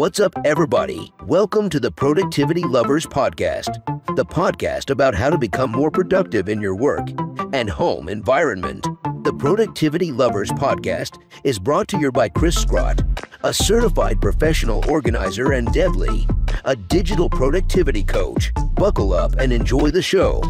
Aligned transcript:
What's 0.00 0.18
up, 0.18 0.32
everybody? 0.46 1.12
Welcome 1.26 1.68
to 1.68 1.78
the 1.78 1.90
Productivity 1.90 2.62
Lovers 2.62 3.04
Podcast, 3.04 3.84
the 4.16 4.24
podcast 4.24 4.88
about 4.88 5.14
how 5.14 5.28
to 5.28 5.36
become 5.36 5.70
more 5.70 5.90
productive 5.90 6.48
in 6.48 6.58
your 6.58 6.74
work 6.74 7.06
and 7.52 7.68
home 7.68 8.08
environment. 8.08 8.86
The 9.24 9.34
Productivity 9.34 10.10
Lovers 10.10 10.50
Podcast 10.52 11.20
is 11.44 11.58
brought 11.58 11.86
to 11.88 11.98
you 11.98 12.10
by 12.10 12.30
Chris 12.30 12.56
Scrott, 12.56 13.02
a 13.44 13.52
certified 13.52 14.22
professional 14.22 14.82
organizer, 14.88 15.52
and 15.52 15.70
Lee, 15.76 16.26
a 16.64 16.74
digital 16.74 17.28
productivity 17.28 18.02
coach. 18.02 18.54
Buckle 18.76 19.12
up 19.12 19.34
and 19.34 19.52
enjoy 19.52 19.90
the 19.90 20.00
show. 20.00 20.40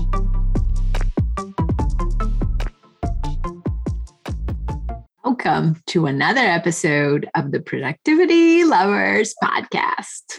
Welcome 5.50 5.82
to 5.88 6.06
another 6.06 6.42
episode 6.42 7.28
of 7.34 7.50
the 7.50 7.58
Productivity 7.58 8.62
Lovers 8.62 9.34
Podcast. 9.42 10.38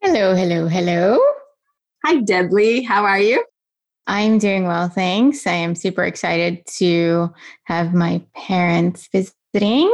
Hello, 0.00 0.36
hello, 0.36 0.68
hello. 0.68 1.18
Hi, 2.04 2.22
Lee. 2.52 2.84
How 2.84 3.04
are 3.04 3.18
you? 3.18 3.44
I'm 4.06 4.38
doing 4.38 4.68
well, 4.68 4.88
thanks. 4.88 5.44
I 5.48 5.54
am 5.54 5.74
super 5.74 6.04
excited 6.04 6.64
to 6.76 7.32
have 7.64 7.94
my 7.94 8.22
parents 8.36 9.08
visiting. 9.12 9.92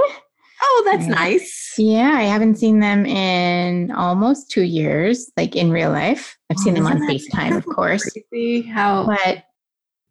Oh, 0.62 0.82
that's 0.84 1.06
nice. 1.06 1.72
Yeah, 1.78 2.12
I 2.12 2.24
haven't 2.24 2.56
seen 2.56 2.80
them 2.80 3.06
in 3.06 3.90
almost 3.92 4.50
two 4.50 4.64
years, 4.64 5.32
like 5.38 5.56
in 5.56 5.70
real 5.70 5.90
life. 5.90 6.36
I've 6.50 6.58
oh, 6.60 6.62
seen 6.64 6.74
them 6.74 6.84
on 6.84 6.98
FaceTime, 7.08 7.56
of 7.56 7.64
course. 7.74 8.06
Crazy 8.28 8.68
how 8.68 9.06
But 9.06 9.44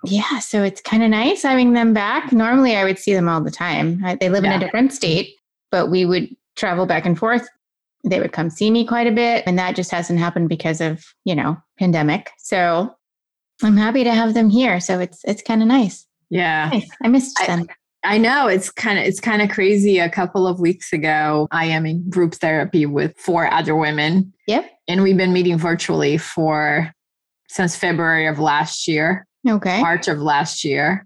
yeah, 0.05 0.39
so 0.39 0.63
it's 0.63 0.81
kind 0.81 1.03
of 1.03 1.09
nice 1.09 1.43
having 1.43 1.73
them 1.73 1.93
back. 1.93 2.31
Normally, 2.31 2.75
I 2.75 2.83
would 2.83 2.97
see 2.99 3.13
them 3.13 3.27
all 3.27 3.41
the 3.41 3.51
time. 3.51 4.01
I, 4.03 4.15
they 4.15 4.29
live 4.29 4.43
in 4.43 4.51
a 4.51 4.59
different 4.59 4.93
state, 4.93 5.35
but 5.71 5.89
we 5.89 6.05
would 6.05 6.29
travel 6.55 6.85
back 6.85 7.05
and 7.05 7.17
forth. 7.17 7.47
They 8.05 8.19
would 8.19 8.31
come 8.31 8.49
see 8.49 8.71
me 8.71 8.85
quite 8.85 9.07
a 9.07 9.11
bit, 9.11 9.43
and 9.45 9.59
that 9.59 9.75
just 9.75 9.91
hasn't 9.91 10.19
happened 10.19 10.47
because 10.49 10.79
of 10.79 11.05
you 11.25 11.35
know 11.35 11.57
pandemic. 11.77 12.31
So 12.37 12.95
I'm 13.61 13.77
happy 13.77 14.03
to 14.05 14.13
have 14.13 14.33
them 14.33 14.49
here. 14.49 14.79
So 14.79 14.99
it's 14.99 15.21
it's 15.25 15.41
kind 15.41 15.61
of 15.61 15.67
nice. 15.67 16.05
yeah. 16.29 16.69
Nice. 16.71 16.89
I 17.03 17.07
missed 17.09 17.39
I- 17.41 17.47
them. 17.47 17.67
I 18.05 18.17
know 18.17 18.47
it's 18.47 18.69
kind 18.71 18.97
of 18.97 19.03
it's 19.03 19.19
kind 19.19 19.41
of 19.41 19.49
crazy. 19.49 19.99
A 19.99 20.09
couple 20.09 20.47
of 20.47 20.61
weeks 20.61 20.93
ago, 20.93 21.49
I 21.51 21.65
am 21.65 21.85
in 21.85 22.09
group 22.09 22.35
therapy 22.35 22.85
with 22.85 23.13
four 23.17 23.51
other 23.53 23.75
women. 23.75 24.33
Yep. 24.47 24.71
And 24.87 25.03
we've 25.03 25.17
been 25.17 25.33
meeting 25.33 25.57
virtually 25.57 26.17
for 26.17 26.93
since 27.49 27.75
February 27.75 28.25
of 28.27 28.39
last 28.39 28.87
year. 28.87 29.27
Okay. 29.47 29.81
March 29.81 30.07
of 30.07 30.19
last 30.19 30.63
year. 30.63 31.05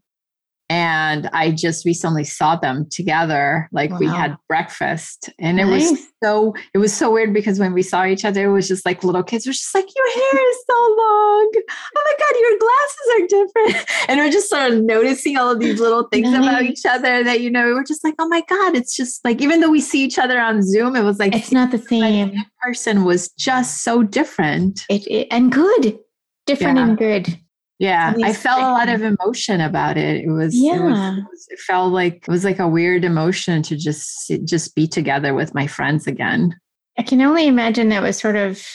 And 0.69 1.27
I 1.33 1.51
just 1.51 1.85
recently 1.85 2.23
saw 2.23 2.55
them 2.55 2.87
together. 2.89 3.69
Like 3.71 3.91
we 3.99 4.07
had 4.07 4.37
breakfast. 4.47 5.29
And 5.37 5.59
it 5.59 5.65
was 5.65 5.99
so 6.23 6.55
it 6.73 6.79
was 6.79 6.91
so 6.91 7.11
weird 7.11 7.31
because 7.33 7.59
when 7.59 7.73
we 7.73 7.83
saw 7.83 8.05
each 8.05 8.25
other, 8.25 8.45
it 8.45 8.51
was 8.51 8.69
just 8.69 8.83
like 8.85 9.03
little 9.03 9.21
kids 9.21 9.45
were 9.45 9.51
just 9.51 9.75
like, 9.75 9.85
Your 9.95 10.13
hair 10.15 10.49
is 10.49 10.57
so 10.67 10.73
long. 10.73 11.51
Oh 11.95 12.01
my 12.05 12.13
God, 12.17 12.39
your 12.39 12.57
glasses 12.59 13.07
are 13.13 13.27
different. 13.27 13.89
And 14.09 14.19
we're 14.19 14.31
just 14.31 14.49
sort 14.49 14.71
of 14.73 14.83
noticing 14.83 15.37
all 15.37 15.51
of 15.51 15.59
these 15.59 15.79
little 15.79 16.07
things 16.07 16.29
about 16.33 16.63
each 16.63 16.85
other 16.87 17.23
that, 17.23 17.39
you 17.41 17.51
know, 17.51 17.65
we 17.67 17.73
were 17.73 17.83
just 17.83 18.03
like, 18.03 18.15
oh 18.17 18.27
my 18.27 18.41
God, 18.49 18.75
it's 18.75 18.95
just 18.95 19.23
like 19.23 19.41
even 19.41 19.59
though 19.59 19.69
we 19.69 19.81
see 19.81 20.03
each 20.03 20.17
other 20.17 20.39
on 20.39 20.63
Zoom, 20.63 20.95
it 20.95 21.03
was 21.03 21.19
like 21.19 21.35
It's 21.35 21.51
not 21.51 21.71
the 21.71 21.77
same. 21.89 22.33
person 22.61 23.03
was 23.03 23.29
just 23.33 23.83
so 23.83 24.01
different. 24.01 24.85
It, 24.89 25.05
it 25.07 25.27
and 25.29 25.51
good, 25.51 25.99
different 26.47 26.77
Yeah. 26.77 26.83
and 26.87 26.97
good. 26.97 27.39
Yeah, 27.83 28.13
I 28.23 28.31
felt 28.31 28.61
a 28.61 28.71
lot 28.71 28.87
of 28.87 29.01
emotion 29.01 29.59
about 29.59 29.97
it. 29.97 30.23
It 30.23 30.29
was, 30.29 30.55
it, 30.55 30.79
was, 30.81 30.97
Yeah. 30.97 31.17
it 31.17 31.23
was- 31.29 31.47
it 31.49 31.59
felt 31.59 31.91
like 31.91 32.23
it 32.25 32.29
was 32.29 32.45
like 32.45 32.59
a 32.59 32.67
weird 32.67 33.03
emotion 33.03 33.61
to 33.63 33.75
just 33.75 34.31
just 34.45 34.73
be 34.73 34.87
together 34.87 35.33
with 35.33 35.53
my 35.53 35.67
friends 35.67 36.07
again. 36.07 36.55
I 36.97 37.03
can 37.03 37.21
only 37.21 37.45
imagine 37.47 37.89
that 37.89 38.01
was 38.01 38.17
sort 38.17 38.37
of 38.37 38.65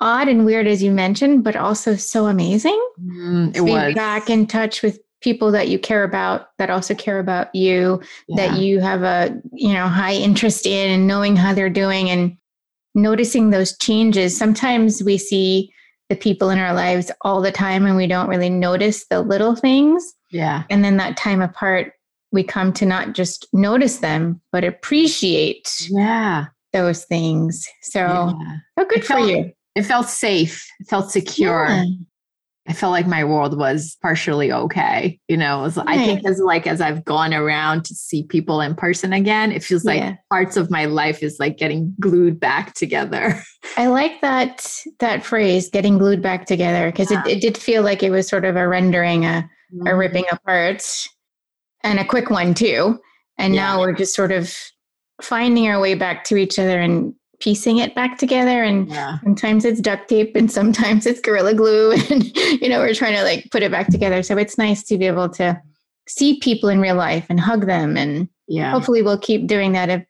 odd 0.00 0.28
and 0.28 0.44
weird, 0.44 0.66
as 0.66 0.82
you 0.82 0.92
mentioned, 0.92 1.44
but 1.44 1.56
also 1.56 1.96
so 1.96 2.26
amazing. 2.26 2.78
Mm, 3.02 3.56
it 3.56 3.62
was 3.62 3.94
back 3.94 4.28
in 4.28 4.46
touch 4.46 4.82
with 4.82 5.00
people 5.22 5.50
that 5.52 5.68
you 5.68 5.78
care 5.78 6.04
about 6.04 6.48
that 6.58 6.68
also 6.68 6.94
care 6.94 7.18
about 7.18 7.52
you 7.54 8.00
yeah. 8.28 8.36
that 8.36 8.58
you 8.58 8.80
have 8.80 9.02
a 9.02 9.34
you 9.52 9.72
know 9.72 9.88
high 9.88 10.14
interest 10.14 10.66
in 10.66 10.90
and 10.90 11.06
knowing 11.06 11.36
how 11.36 11.54
they're 11.54 11.70
doing 11.70 12.10
and 12.10 12.36
noticing 12.94 13.50
those 13.50 13.76
changes 13.78 14.36
sometimes 14.36 15.02
we 15.02 15.16
see 15.16 15.72
the 16.08 16.16
people 16.16 16.50
in 16.50 16.58
our 16.58 16.72
lives 16.74 17.10
all 17.22 17.40
the 17.40 17.52
time 17.52 17.84
and 17.86 17.96
we 17.96 18.06
don't 18.06 18.28
really 18.28 18.50
notice 18.50 19.06
the 19.08 19.20
little 19.20 19.54
things 19.56 20.14
yeah, 20.30 20.64
and 20.70 20.84
then 20.84 20.96
that 20.98 21.16
time 21.16 21.40
apart 21.40 21.92
we 22.32 22.42
come 22.42 22.72
to 22.72 22.84
not 22.86 23.14
just 23.14 23.46
notice 23.52 23.98
them 23.98 24.40
but 24.52 24.64
appreciate 24.64 25.68
yeah, 25.90 26.46
those 26.72 27.04
things 27.04 27.66
so 27.82 28.00
yeah. 28.00 28.56
oh 28.76 28.84
good 28.84 28.98
It 28.98 29.04
for 29.04 29.14
felt- 29.14 29.28
you 29.30 29.52
It 29.76 29.82
felt 29.84 30.08
safe. 30.08 30.66
It 30.80 30.88
felt 30.88 31.10
secure. 31.10 31.66
Yeah. 31.68 31.84
I 32.68 32.72
felt 32.72 32.90
like 32.90 33.06
my 33.06 33.22
world 33.22 33.56
was 33.56 33.96
partially 34.02 34.50
okay. 34.50 35.20
You 35.28 35.36
know, 35.36 35.60
was, 35.60 35.78
I 35.78 35.96
think 35.96 36.26
as 36.26 36.40
like 36.40 36.66
as 36.66 36.80
I've 36.80 37.04
gone 37.04 37.32
around 37.32 37.84
to 37.84 37.94
see 37.94 38.24
people 38.24 38.60
in 38.60 38.74
person 38.74 39.12
again, 39.12 39.52
it 39.52 39.62
feels 39.62 39.84
like 39.84 40.00
Yeah. 40.00 40.16
parts 40.30 40.56
of 40.56 40.70
my 40.70 40.86
life 40.86 41.22
is 41.22 41.38
like 41.38 41.58
getting 41.58 41.94
glued 42.00 42.40
back 42.40 42.74
together. 42.74 43.40
I 43.76 43.86
like 43.86 44.20
that 44.20 44.68
that 44.98 45.24
phrase, 45.24 45.70
getting 45.70 45.98
glued 45.98 46.22
back 46.22 46.46
together, 46.46 46.90
because 46.90 47.10
Yeah. 47.10 47.22
it, 47.26 47.36
it 47.36 47.40
did 47.40 47.56
feel 47.56 47.82
like 47.82 48.02
it 48.02 48.10
was 48.10 48.26
sort 48.28 48.44
of 48.44 48.56
a 48.56 48.66
rendering, 48.66 49.24
a, 49.24 49.28
a 49.28 49.74
mm-hmm. 49.74 49.96
ripping 49.96 50.24
apart, 50.30 50.82
and 51.84 51.98
a 51.98 52.04
quick 52.04 52.30
one 52.30 52.54
too. 52.54 52.98
And 53.38 53.54
now 53.54 53.80
we're 53.80 53.92
just 53.92 54.14
sort 54.14 54.32
of 54.32 54.52
finding 55.22 55.68
our 55.68 55.80
way 55.80 55.94
back 55.94 56.24
to 56.24 56.36
each 56.36 56.58
other 56.58 56.80
and 56.80 57.14
piecing 57.40 57.78
it 57.78 57.94
back 57.94 58.18
together. 58.18 58.62
And 58.62 58.88
Yeah. 58.88 59.18
sometimes 59.24 59.64
it's 59.64 59.80
duct 59.80 60.08
tape, 60.08 60.34
and 60.36 60.50
sometimes 60.50 61.06
it's 61.06 61.20
gorilla 61.20 61.54
glue, 61.54 61.92
and 62.10 62.24
you 62.36 62.68
know 62.68 62.78
we're 62.80 62.94
trying 62.94 63.16
to 63.16 63.22
like 63.22 63.48
put 63.50 63.62
it 63.62 63.70
back 63.70 63.88
together. 63.88 64.22
So 64.22 64.36
it's 64.38 64.58
nice 64.58 64.82
to 64.84 64.98
be 64.98 65.06
able 65.06 65.28
to 65.30 65.60
see 66.08 66.38
people 66.40 66.68
in 66.68 66.80
real 66.80 66.96
life 66.96 67.26
and 67.28 67.38
hug 67.40 67.66
them, 67.66 67.96
and 67.96 68.28
Yeah. 68.48 68.70
hopefully 68.70 69.02
we'll 69.02 69.18
keep 69.18 69.46
doing 69.46 69.72
that 69.72 69.88
if 69.88 70.04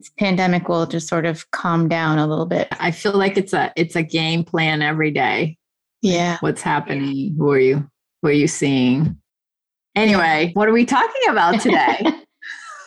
this 0.00 0.10
pandemic 0.18 0.68
will 0.68 0.86
just 0.86 1.08
sort 1.08 1.24
of 1.26 1.50
calm 1.52 1.88
down 1.88 2.18
a 2.18 2.26
little 2.26 2.46
bit. 2.46 2.68
I 2.80 2.90
feel 2.90 3.12
like 3.12 3.36
it's 3.36 3.52
a 3.52 3.72
it's 3.76 3.96
a 3.96 4.02
game 4.02 4.44
plan 4.44 4.82
every 4.82 5.10
day. 5.10 5.56
Yeah. 6.02 6.36
What's 6.40 6.62
happening? 6.62 7.34
Who 7.38 7.50
are 7.50 7.58
you? 7.58 7.90
Who 8.22 8.28
are 8.28 8.32
you 8.32 8.48
seeing? 8.48 9.16
Anyway, 9.96 10.50
what 10.54 10.68
are 10.68 10.72
we 10.72 10.84
talking 10.84 11.22
about 11.30 11.60
today? 11.60 12.02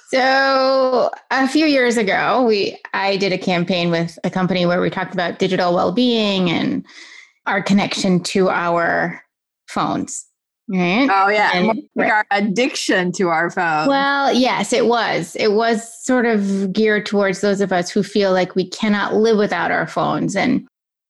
So 0.09 1.11
a 1.31 1.47
few 1.47 1.65
years 1.65 1.97
ago, 1.97 2.43
we 2.45 2.77
I 2.93 3.17
did 3.17 3.33
a 3.33 3.37
campaign 3.37 3.91
with 3.91 4.17
a 4.23 4.29
company 4.29 4.65
where 4.65 4.79
we 4.79 4.89
talked 4.89 5.13
about 5.13 5.39
digital 5.39 5.73
well-being 5.73 6.49
and 6.49 6.85
our 7.45 7.61
connection 7.61 8.21
to 8.23 8.49
our 8.49 9.21
phones. 9.67 10.25
Right. 10.69 11.07
oh 11.09 11.29
yeah, 11.29 11.51
And- 11.53 11.81
like 11.95 12.11
our 12.11 12.25
addiction 12.31 13.11
to 13.13 13.29
our 13.29 13.49
phone. 13.49 13.87
Well, 13.87 14.33
yes, 14.33 14.73
it 14.73 14.85
was. 14.87 15.35
It 15.37 15.53
was 15.53 16.05
sort 16.05 16.25
of 16.25 16.73
geared 16.73 17.05
towards 17.05 17.39
those 17.41 17.61
of 17.61 17.71
us 17.71 17.89
who 17.89 18.03
feel 18.03 18.33
like 18.33 18.55
we 18.55 18.69
cannot 18.69 19.13
live 19.13 19.37
without 19.37 19.71
our 19.71 19.87
phones. 19.87 20.35
And 20.35 20.67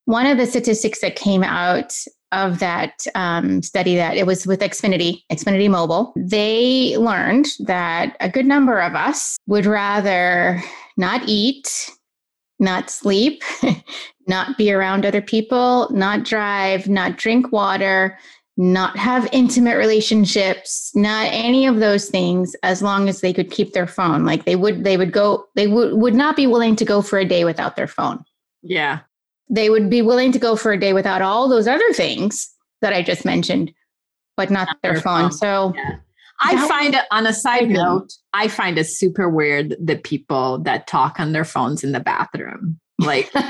one 0.07 0.25
of 0.25 0.37
the 0.37 0.45
statistics 0.45 1.01
that 1.01 1.17
came 1.17 1.43
out 1.43 1.93
of 2.31 2.59
that 2.59 3.05
um, 3.13 3.61
study 3.61 3.97
that 3.97 4.15
it 4.15 4.25
was 4.25 4.47
with 4.47 4.61
Xfinity, 4.61 5.23
Xfinity 5.29 5.69
Mobile, 5.69 6.13
they 6.15 6.95
learned 6.97 7.47
that 7.59 8.15
a 8.21 8.29
good 8.29 8.45
number 8.45 8.79
of 8.79 8.95
us 8.95 9.35
would 9.47 9.65
rather 9.65 10.63
not 10.95 11.23
eat, 11.27 11.91
not 12.57 12.89
sleep, 12.89 13.43
not 14.27 14.57
be 14.57 14.71
around 14.71 15.05
other 15.05 15.21
people, 15.21 15.89
not 15.91 16.23
drive, 16.23 16.87
not 16.87 17.17
drink 17.17 17.51
water, 17.51 18.17
not 18.55 18.97
have 18.97 19.27
intimate 19.33 19.75
relationships, 19.75 20.93
not 20.95 21.27
any 21.31 21.67
of 21.67 21.81
those 21.81 22.09
things 22.09 22.55
as 22.63 22.81
long 22.81 23.09
as 23.09 23.19
they 23.19 23.33
could 23.33 23.51
keep 23.51 23.73
their 23.73 23.87
phone. 23.87 24.23
Like 24.23 24.45
they 24.45 24.55
would 24.55 24.85
they 24.85 24.95
would 24.95 25.11
go 25.11 25.45
they 25.55 25.67
would 25.67 25.95
would 25.95 26.15
not 26.15 26.37
be 26.37 26.47
willing 26.47 26.77
to 26.77 26.85
go 26.85 27.01
for 27.01 27.19
a 27.19 27.25
day 27.25 27.43
without 27.43 27.75
their 27.75 27.87
phone. 27.87 28.23
yeah, 28.63 28.99
They 29.49 29.69
would 29.69 29.89
be 29.89 30.01
willing 30.01 30.31
to 30.33 30.39
go 30.39 30.55
for 30.55 30.71
a 30.71 30.79
day 30.79 30.93
without 30.93 31.21
all 31.21 31.47
those 31.47 31.67
other 31.67 31.93
things 31.93 32.49
that 32.81 32.93
I 32.93 33.01
just 33.01 33.25
mentioned, 33.25 33.71
but 34.35 34.49
not, 34.49 34.67
Not 34.67 34.77
their, 34.83 34.93
their 34.93 35.01
phone. 35.01 35.29
phone. 35.29 35.31
So 35.31 35.73
yeah. 35.75 35.95
I 36.41 36.67
find 36.67 36.93
it 36.93 37.05
on 37.11 37.25
a 37.25 37.33
side 37.33 37.69
note. 37.69 38.13
I 38.33 38.47
find 38.47 38.77
it 38.77 38.85
super 38.85 39.27
weird 39.29 39.75
the 39.83 39.95
people 39.95 40.59
that 40.59 40.85
talk 40.85 41.19
on 41.19 41.31
their 41.31 41.45
phones 41.45 41.83
in 41.83 41.93
the 41.93 41.99
bathroom. 41.99 42.79
Like 42.99 43.33
in 43.35 43.41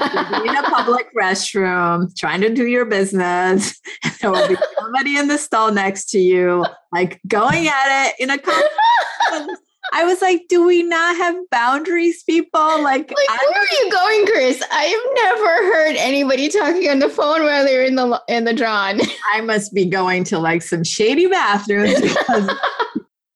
a 0.55 0.63
public 0.63 1.07
restroom 1.17 2.13
trying 2.17 2.41
to 2.41 2.53
do 2.53 2.67
your 2.67 2.85
business. 2.85 3.79
There 4.21 4.31
will 4.31 4.47
be 4.47 4.57
somebody 4.79 5.15
in 5.17 5.27
the 5.27 5.37
stall 5.37 5.71
next 5.71 6.09
to 6.09 6.19
you, 6.19 6.65
like 6.91 7.21
going 7.27 7.67
at 7.67 8.07
it 8.07 8.15
in 8.19 8.29
a. 8.31 8.37
I 9.93 10.03
was 10.05 10.21
like, 10.21 10.43
do 10.49 10.65
we 10.65 10.83
not 10.83 11.15
have 11.17 11.35
boundaries, 11.49 12.23
people? 12.23 12.61
Like, 12.61 13.09
Like, 13.09 13.41
where 13.49 13.61
are 13.61 13.83
you 13.83 13.91
going, 13.91 14.25
Chris? 14.27 14.63
I 14.71 14.83
have 14.83 15.35
never 15.35 15.73
heard 15.73 15.95
anybody 15.97 16.49
talking 16.49 16.89
on 16.89 16.99
the 16.99 17.09
phone 17.09 17.43
while 17.43 17.63
they're 17.63 17.83
in 17.83 17.95
the 17.95 18.21
in 18.27 18.43
the 18.43 18.53
drawn. 18.53 18.99
I 19.33 19.41
must 19.41 19.73
be 19.73 19.85
going 19.85 20.23
to 20.25 20.39
like 20.39 20.61
some 20.61 20.83
shady 20.83 21.27
bathrooms 21.27 22.01
because 22.01 22.49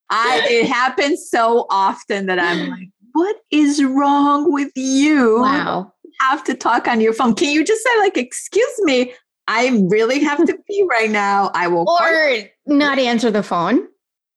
I 0.10 0.42
it 0.50 0.68
happens 0.68 1.30
so 1.30 1.66
often 1.70 2.26
that 2.28 2.40
I'm 2.40 2.70
like, 2.70 2.90
what 3.14 3.38
is 3.52 3.84
wrong 3.84 4.52
with 4.52 4.72
you? 4.76 5.42
Wow. 5.42 5.94
have 6.22 6.44
to 6.46 6.54
talk 6.54 6.88
on 6.88 7.02
your 7.02 7.14
phone. 7.14 7.34
Can 7.34 7.50
you 7.50 7.64
just 7.64 7.84
say, 7.84 7.98
like, 8.00 8.18
excuse 8.18 8.80
me, 8.84 9.14
I 9.48 9.86
really 9.90 10.20
have 10.20 10.46
to 10.46 10.58
pee 10.68 10.86
right 10.90 11.10
now. 11.10 11.52
I 11.54 11.68
will 11.68 11.90
or 11.90 12.38
not 12.68 13.00
answer 13.00 13.32
the 13.32 13.44
phone. 13.44 13.88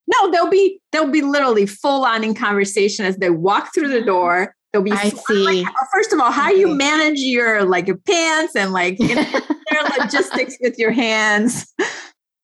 No, 0.07 0.31
they'll 0.31 0.49
be 0.49 0.79
they'll 0.91 1.09
be 1.09 1.21
literally 1.21 1.65
full 1.65 2.05
on 2.05 2.23
in 2.23 2.33
conversation 2.33 3.05
as 3.05 3.17
they 3.17 3.29
walk 3.29 3.73
through 3.73 3.89
the 3.89 4.01
door. 4.01 4.55
They'll 4.71 4.83
be 4.83 4.91
I 4.91 5.09
see. 5.09 5.63
Like, 5.63 5.65
first 5.93 6.13
of 6.13 6.19
all, 6.19 6.31
how 6.31 6.51
you 6.51 6.67
manage 6.67 7.19
your 7.19 7.63
like 7.63 7.87
your 7.87 7.97
pants 7.97 8.55
and 8.55 8.71
like 8.71 8.99
you 8.99 9.15
know, 9.15 9.23
their 9.71 9.83
logistics 9.97 10.57
with 10.61 10.77
your 10.77 10.91
hands. 10.91 11.73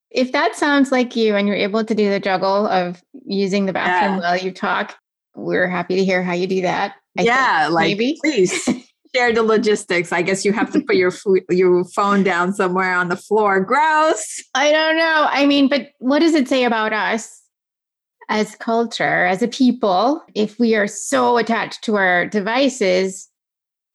If 0.09 0.31
that 0.31 0.55
sounds 0.55 0.91
like 0.91 1.15
you 1.15 1.35
and 1.35 1.47
you're 1.47 1.57
able 1.57 1.85
to 1.85 1.95
do 1.95 2.09
the 2.09 2.19
juggle 2.19 2.67
of 2.67 3.01
using 3.25 3.65
the 3.65 3.73
bathroom 3.73 4.15
yeah. 4.15 4.21
while 4.21 4.37
you 4.37 4.51
talk, 4.51 4.95
we're 5.35 5.69
happy 5.69 5.95
to 5.95 6.03
hear 6.03 6.23
how 6.23 6.33
you 6.33 6.47
do 6.47 6.61
that. 6.61 6.95
I 7.17 7.23
yeah, 7.23 7.67
like 7.69 7.97
maybe. 7.97 8.17
please 8.21 8.67
share 9.15 9.33
the 9.33 9.43
logistics. 9.43 10.11
I 10.11 10.21
guess 10.21 10.43
you 10.43 10.53
have 10.53 10.71
to 10.73 10.81
put 10.81 10.95
your 10.95 11.11
your 11.49 11.83
phone 11.85 12.23
down 12.23 12.53
somewhere 12.53 12.93
on 12.93 13.09
the 13.09 13.15
floor. 13.15 13.59
Gross. 13.61 14.41
I 14.55 14.71
don't 14.71 14.97
know. 14.97 15.27
I 15.29 15.45
mean, 15.45 15.67
but 15.67 15.89
what 15.99 16.19
does 16.19 16.33
it 16.33 16.47
say 16.47 16.63
about 16.63 16.93
us 16.93 17.40
as 18.31 18.55
culture, 18.55 19.25
as 19.25 19.43
a 19.43 19.47
people, 19.47 20.23
if 20.33 20.57
we 20.57 20.73
are 20.73 20.87
so 20.87 21.37
attached 21.37 21.83
to 21.83 21.97
our 21.97 22.25
devices 22.25 23.29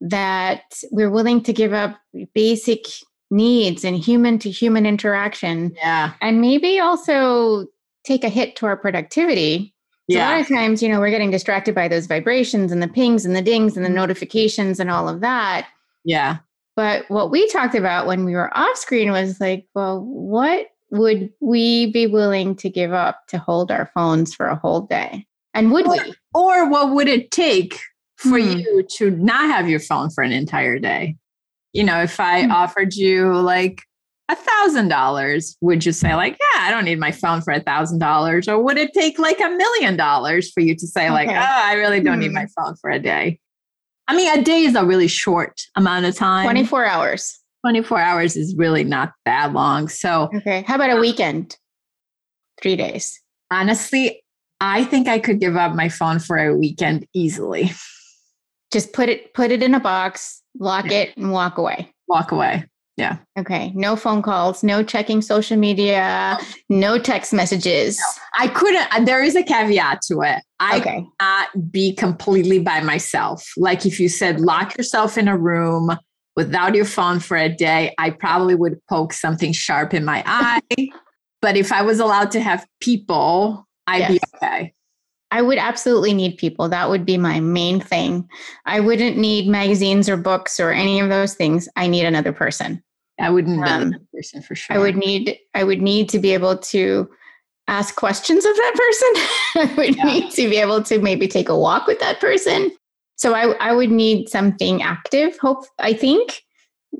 that 0.03 0.83
we're 0.93 1.11
willing 1.11 1.43
to 1.43 1.55
give 1.55 1.73
up 1.73 1.97
basic 2.35 2.85
needs 3.31 3.83
and 3.83 3.97
human 3.97 4.39
to 4.39 4.51
human 4.51 4.85
interaction. 4.85 5.75
Yeah. 5.77 6.13
And 6.21 6.43
maybe 6.43 6.79
also 6.79 7.67
take 8.05 8.25
a 8.25 8.29
hit 8.29 8.57
to 8.57 8.67
our 8.67 8.77
productivity. 8.77 9.75
So 10.11 10.19
yeah. 10.19 10.29
A 10.29 10.33
lot 10.33 10.41
of 10.43 10.49
times, 10.49 10.83
you 10.83 10.91
know, 10.91 11.01
we're 11.01 11.11
getting 11.11 11.31
distracted 11.31 11.75
by 11.75 11.89
those 11.89 12.07
vibrations 12.07 12.71
and 12.71 12.83
the 12.83 12.89
pings 12.89 13.25
and 13.25 13.35
the 13.35 13.43
dings 13.43 13.75
and 13.75 13.85
the 13.85 13.89
mm-hmm. 13.89 13.97
notifications 13.97 14.79
and 14.79 14.91
all 14.91 15.09
of 15.09 15.23
that. 15.23 15.67
Yeah. 16.05 16.39
But 16.77 17.07
what 17.09 17.31
we 17.31 17.49
talked 17.49 17.75
about 17.75 18.07
when 18.07 18.27
we 18.27 18.35
were 18.35 18.55
off 18.57 18.77
screen 18.77 19.11
was 19.11 19.41
like, 19.41 19.67
well, 19.75 20.05
what 20.05 20.67
would 20.91 21.33
we 21.41 21.91
be 21.93 22.07
willing 22.07 22.57
to 22.57 22.71
give 22.71 22.93
up 22.93 23.27
to 23.29 23.39
hold 23.39 23.71
our 23.71 23.91
phones 23.95 24.35
for 24.35 24.47
a 24.47 24.57
whole 24.57 24.83
day? 24.83 25.27
And 25.55 25.73
would 25.73 25.87
or, 25.87 25.93
we? 25.93 26.15
Or 26.35 26.69
what 26.69 26.93
would 26.95 27.09
it 27.09 27.31
take 27.31 27.81
for 28.17 28.39
hmm. 28.39 28.59
you 28.59 28.87
to 28.97 29.11
not 29.11 29.47
have 29.47 29.69
your 29.69 29.81
phone 29.81 30.11
for 30.11 30.23
an 30.23 30.33
entire 30.33 30.79
day? 30.79 31.17
you 31.77 31.85
know, 31.85 32.03
if 32.03 32.19
I 32.19 32.43
mm-hmm. 32.43 32.53
offered 32.53 32.95
you 32.95 33.35
like 33.35 33.83
a 34.31 34.35
thousand 34.35 34.89
dollars, 34.89 35.59
would 35.61 35.85
you 35.85 35.93
say 35.93 36.15
like, 36.15 36.33
yeah, 36.33 36.63
I 36.63 36.71
don't 36.71 36.87
need 36.87 36.99
my 36.99 37.13
phone 37.13 37.43
for 37.43 37.53
a 37.53 37.61
thousand 37.61 37.99
dollars? 37.99 38.49
Or 38.49 38.61
would 38.63 38.79
it 38.79 38.95
take 38.95 39.19
like 39.19 39.39
a 39.41 39.51
million 39.51 39.95
dollars 39.95 40.51
for 40.51 40.61
you 40.61 40.75
to 40.75 40.87
say 40.87 41.11
like, 41.11 41.29
okay. 41.29 41.37
oh, 41.37 41.45
I 41.45 41.75
really 41.75 42.01
don't 42.01 42.15
mm-hmm. 42.15 42.23
need 42.23 42.33
my 42.33 42.47
phone 42.57 42.77
for 42.77 42.91
a 42.91 42.99
day? 42.99 43.39
I 44.09 44.17
mean, 44.17 44.39
a 44.39 44.43
day 44.43 44.63
is 44.63 44.75
a 44.75 44.87
really 44.87 45.07
short 45.07 45.61
amount 45.77 46.07
of 46.07 46.17
time. 46.17 46.45
24 46.45 46.87
hours. 46.87 47.39
24 47.67 47.99
hours 47.99 48.37
is 48.37 48.55
really 48.57 48.85
not 48.85 49.11
that 49.25 49.53
long. 49.53 49.89
So, 49.89 50.31
okay. 50.33 50.63
How 50.69 50.77
about 50.77 50.97
a 50.97 51.01
weekend? 51.01 51.57
Three 52.63 52.77
days. 52.77 53.21
Honestly, 53.51 54.23
I 54.61 54.85
think 54.85 55.09
I 55.09 55.19
could 55.19 55.41
give 55.41 55.57
up 55.57 55.75
my 55.75 55.89
phone 55.89 56.21
for 56.21 56.39
a 56.39 56.57
weekend 56.57 57.09
easily. 57.13 57.73
Just 58.73 58.93
put 58.93 59.09
it 59.09 59.35
put 59.35 59.51
it 59.51 59.65
in 59.65 59.75
a 59.75 59.81
box, 59.81 60.43
lock 60.61 60.93
yeah. 60.93 60.99
it, 60.99 61.17
and 61.17 61.33
walk 61.33 61.59
away. 61.59 61.93
Walk 62.07 62.31
away. 62.31 62.65
Yeah. 62.97 63.19
Okay. 63.37 63.73
No 63.75 63.97
phone 63.97 64.23
calls, 64.23 64.63
no 64.63 64.85
checking 64.85 65.21
social 65.21 65.57
media, 65.57 66.39
no 66.69 66.99
text 66.99 67.33
messages. 67.33 67.99
No. 67.99 68.45
I 68.45 68.49
couldn't, 68.49 68.95
uh, 68.95 69.05
there 69.05 69.23
is 69.23 69.35
a 69.37 69.43
caveat 69.43 70.03
to 70.03 70.23
it. 70.23 70.43
I 70.61 70.79
okay. 70.79 71.07
cannot 71.21 71.73
be 71.73 71.95
completely 71.95 72.59
by 72.59 72.81
myself. 72.81 73.45
Like 73.57 73.85
if 73.85 74.01
you 74.01 74.09
said 74.09 74.41
lock 74.41 74.79
yourself 74.79 75.19
in 75.19 75.29
a 75.29 75.37
room 75.37 75.97
without 76.37 76.75
your 76.75 76.85
phone 76.85 77.19
for 77.19 77.37
a 77.37 77.49
day, 77.49 77.95
I 77.99 78.11
probably 78.11 78.55
would 78.55 78.81
poke 78.89 79.13
something 79.13 79.53
sharp 79.53 79.95
in 79.95 80.05
my 80.05 80.23
eye. 80.27 80.61
but 81.43 81.57
if 81.57 81.73
I 81.73 81.83
was 81.83 81.99
allowed 81.99 82.31
to 82.33 82.41
have 82.41 82.67
people, 82.81 83.67
I'd 83.87 83.99
yes. 83.99 84.11
be 84.11 84.21
okay. 84.37 84.75
I 85.31 85.43
would 85.43 85.59
absolutely 85.59 86.15
need 86.15 86.39
people. 86.39 86.69
That 86.69 86.89
would 86.89 87.05
be 87.05 87.19
my 87.19 87.41
main 87.41 87.81
thing. 87.81 88.29
I 88.65 88.81
wouldn't 88.81 89.17
need 89.17 89.49
magazines 89.49 90.09
or 90.09 90.17
books 90.17 90.61
or 90.61 90.71
any 90.71 91.01
of 91.01 91.09
those 91.09 91.35
things. 91.35 91.69
I 91.75 91.89
need 91.89 92.07
another 92.07 92.33
person. 92.33 92.83
I 93.19 93.31
wouldn't 93.31 93.59
um, 93.59 93.83
another 93.83 94.05
person 94.15 94.43
for 94.43 94.55
sure. 94.55 94.77
I 94.77 94.79
would 94.79 94.97
need 94.97 95.39
I 95.55 95.65
would 95.65 95.81
need 95.83 96.09
to 96.11 96.19
be 96.19 96.33
able 96.33 96.59
to 96.59 97.09
ask 97.67 97.97
questions 97.97 98.45
of 98.45 98.55
that 98.55 98.75
person. 98.75 99.73
I 99.75 99.75
would 99.77 99.97
yeah. 99.97 100.05
need 100.05 100.31
to 100.33 100.49
be 100.49 100.57
able 100.59 100.83
to 100.85 101.01
maybe 101.01 101.27
take 101.27 101.49
a 101.49 101.59
walk 101.59 101.87
with 101.87 101.99
that 102.01 102.21
person. 102.21 102.71
So 103.17 103.35
I 103.35 103.53
I 103.55 103.73
would 103.73 103.91
need 103.91 104.29
something 104.29 104.83
active. 104.83 105.37
Hope 105.39 105.65
I 105.79 105.93
think, 105.93 106.43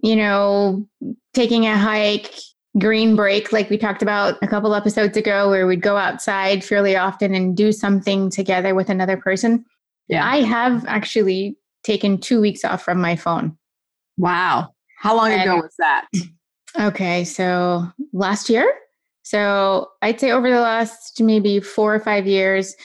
you 0.03 0.17
know, 0.17 0.87
taking 1.35 1.67
a 1.67 1.77
hike, 1.77 2.35
green 2.79 3.17
break, 3.17 3.53
like 3.53 3.71
we 3.71 3.79
talked 3.79 4.03
about 4.03 4.37
a 4.43 4.47
couple 4.47 4.75
episodes 4.75 5.17
ago, 5.17 5.49
where 5.51 5.67
we'd 5.67 5.83
go 5.83 5.97
outside 5.97 6.65
fairly 6.65 6.97
often 6.97 7.35
and 7.35 7.57
do 7.57 7.73
something 7.73 8.31
together 8.31 8.75
with 8.75 8.91
another 8.91 9.17
person. 9.17 9.65
Yeah. 10.09 10.27
I 10.27 10.43
have 10.43 10.85
actually 10.87 11.57
taken 11.85 12.19
two 12.19 12.41
weeks 12.41 12.65
off 12.65 12.83
from 12.83 13.01
my 13.01 13.17
phone. 13.17 13.57
Wow. 14.17 14.73
How 14.99 15.17
long 15.17 15.33
and, 15.33 15.43
ago 15.43 15.57
was 15.57 15.75
that? 15.79 16.07
Okay. 16.79 17.25
So 17.25 17.91
last 18.13 18.49
year. 18.49 18.73
So 19.23 19.89
I'd 20.03 20.21
say 20.21 20.31
over 20.31 20.49
the 20.49 20.61
last 20.61 21.21
maybe 21.21 21.61
four 21.61 21.95
or 21.95 22.01
five 22.01 22.27
years, 22.27 22.77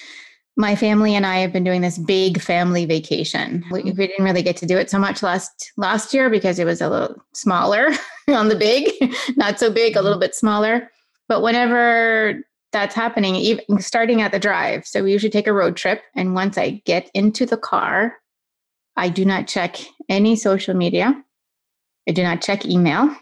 my 0.57 0.75
family 0.75 1.15
and 1.15 1.25
I 1.25 1.38
have 1.38 1.53
been 1.53 1.63
doing 1.63 1.81
this 1.81 1.98
big 1.98 2.42
family 2.42 2.86
vacation. 2.86 3.63
We, 3.71 3.80
mm-hmm. 3.80 3.98
we, 3.98 4.07
didn't 4.07 4.25
really 4.25 4.44
get 4.44 4.57
to 4.57 4.65
do 4.65 4.77
it 4.77 4.89
so 4.89 5.00
much 5.00 5.24
last 5.24 5.71
last 5.77 6.13
year 6.13 6.30
because 6.30 6.59
it 6.59 6.65
was 6.65 6.81
a 6.81 6.89
little 6.89 7.15
smaller 7.33 7.89
on 8.27 8.50
the 8.50 8.56
big, 8.56 8.92
not 9.38 9.59
so 9.59 9.71
big, 9.71 9.95
a 9.95 10.01
little 10.01 10.15
mm-hmm. 10.15 10.21
bit 10.21 10.36
smaller. 10.36 10.89
But 11.27 11.42
whenever 11.42 12.44
that's 12.74 12.95
happening, 12.95 13.36
even 13.36 13.80
starting 13.80 14.21
at 14.21 14.31
the 14.31 14.39
drive, 14.39 14.86
so 14.86 15.03
we 15.03 15.12
usually 15.12 15.30
take 15.30 15.48
a 15.48 15.53
road 15.53 15.77
trip, 15.77 16.01
and 16.15 16.36
once 16.36 16.57
I 16.57 16.81
get 16.86 17.09
into 17.13 17.45
the 17.45 17.57
car, 17.57 18.18
I 18.98 19.09
do 19.09 19.24
not 19.24 19.48
check 19.48 19.77
any 20.09 20.36
social 20.36 20.74
media. 20.74 21.24
I 22.07 22.12
do 22.12 22.24
not 22.24 22.42
check 22.42 22.65
email. 22.65 23.15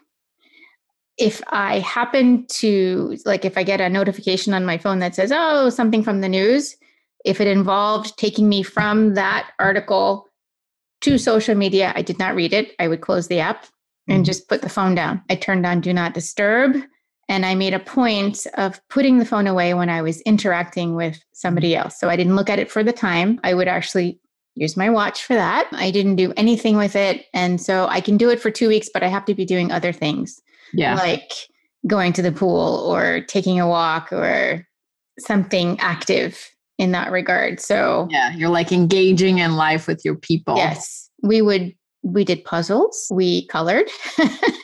If 1.18 1.42
I 1.50 1.80
happen 1.80 2.48
to 2.48 3.18
like, 3.26 3.46
if 3.46 3.58
I 3.58 3.64
get 3.64 3.82
a 3.82 3.90
notification 3.90 4.54
on 4.54 4.66
my 4.66 4.78
phone 4.78 5.00
that 5.00 5.16
says, 5.16 5.32
"Oh, 5.34 5.70
something 5.70 6.02
from 6.02 6.22
the 6.22 6.30
news," 6.30 6.76
If 7.26 7.42
it 7.42 7.48
involved 7.48 8.18
taking 8.18 8.48
me 8.48 8.64
from 8.64 9.16
that 9.16 9.52
article 9.60 10.28
to 11.02 11.18
social 11.18 11.56
media, 11.56 11.94
I 11.96 12.02
did 12.02 12.20
not 12.20 12.36
read 12.36 12.54
it. 12.54 12.76
I 12.80 12.88
would 12.88 13.02
close 13.02 13.28
the 13.28 13.40
app 13.40 13.66
and 14.08 14.18
mm-hmm. 14.18 14.24
just 14.24 14.48
put 14.48 14.62
the 14.62 14.70
phone 14.70 14.96
down. 14.96 15.22
I 15.30 15.36
turned 15.36 15.66
on 15.66 15.82
do 15.82 15.94
not 15.94 16.14
disturb. 16.14 16.76
And 17.28 17.46
I 17.46 17.54
made 17.54 17.76
a 17.76 17.80
point 17.80 18.48
of 18.56 18.82
putting 18.90 19.20
the 19.20 19.26
phone 19.26 19.46
away 19.46 19.76
when 19.76 19.88
I 19.88 20.02
was 20.02 20.20
interacting 20.22 20.96
with 20.96 21.24
somebody 21.32 21.76
else. 21.76 22.00
So 22.00 22.10
I 22.10 22.16
didn't 22.16 22.36
look 22.36 22.50
at 22.50 22.58
it 22.58 22.72
for 22.72 22.84
the 22.84 22.92
time. 22.92 23.40
I 23.44 23.54
would 23.54 23.68
actually 23.68 24.20
use 24.56 24.76
my 24.76 24.90
watch 24.90 25.24
for 25.24 25.36
that. 25.36 25.70
I 25.72 25.92
didn't 25.92 26.16
do 26.16 26.34
anything 26.36 26.76
with 26.76 26.96
it. 26.96 27.28
And 27.34 27.62
so 27.62 27.86
I 27.88 28.02
can 28.02 28.18
do 28.18 28.30
it 28.32 28.42
for 28.42 28.50
two 28.50 28.68
weeks, 28.68 28.90
but 28.92 29.04
I 29.04 29.08
have 29.08 29.26
to 29.26 29.36
be 29.36 29.46
doing 29.46 29.72
other 29.72 29.94
things. 29.94 30.42
Yeah. 30.74 30.96
Like 30.96 31.32
going 31.86 32.14
to 32.14 32.24
the 32.24 32.32
pool 32.32 32.84
or 32.92 33.22
taking 33.22 33.60
a 33.60 33.68
walk 33.68 34.12
or 34.12 34.68
something 35.20 35.80
active 35.80 36.50
in 36.80 36.94
that 36.94 37.12
regard. 37.12 37.60
So 37.60 38.08
yeah, 38.10 38.34
you're 38.34 38.50
like 38.50 38.72
engaging 38.72 39.38
in 39.38 39.56
life 39.56 39.86
with 39.86 40.04
your 40.04 40.16
people. 40.16 40.56
Yes. 40.56 41.12
We 41.22 41.44
would 41.44 41.76
we 42.02 42.24
did 42.24 42.46
puzzles. 42.46 43.08
We 43.12 43.46
colored. 43.48 43.88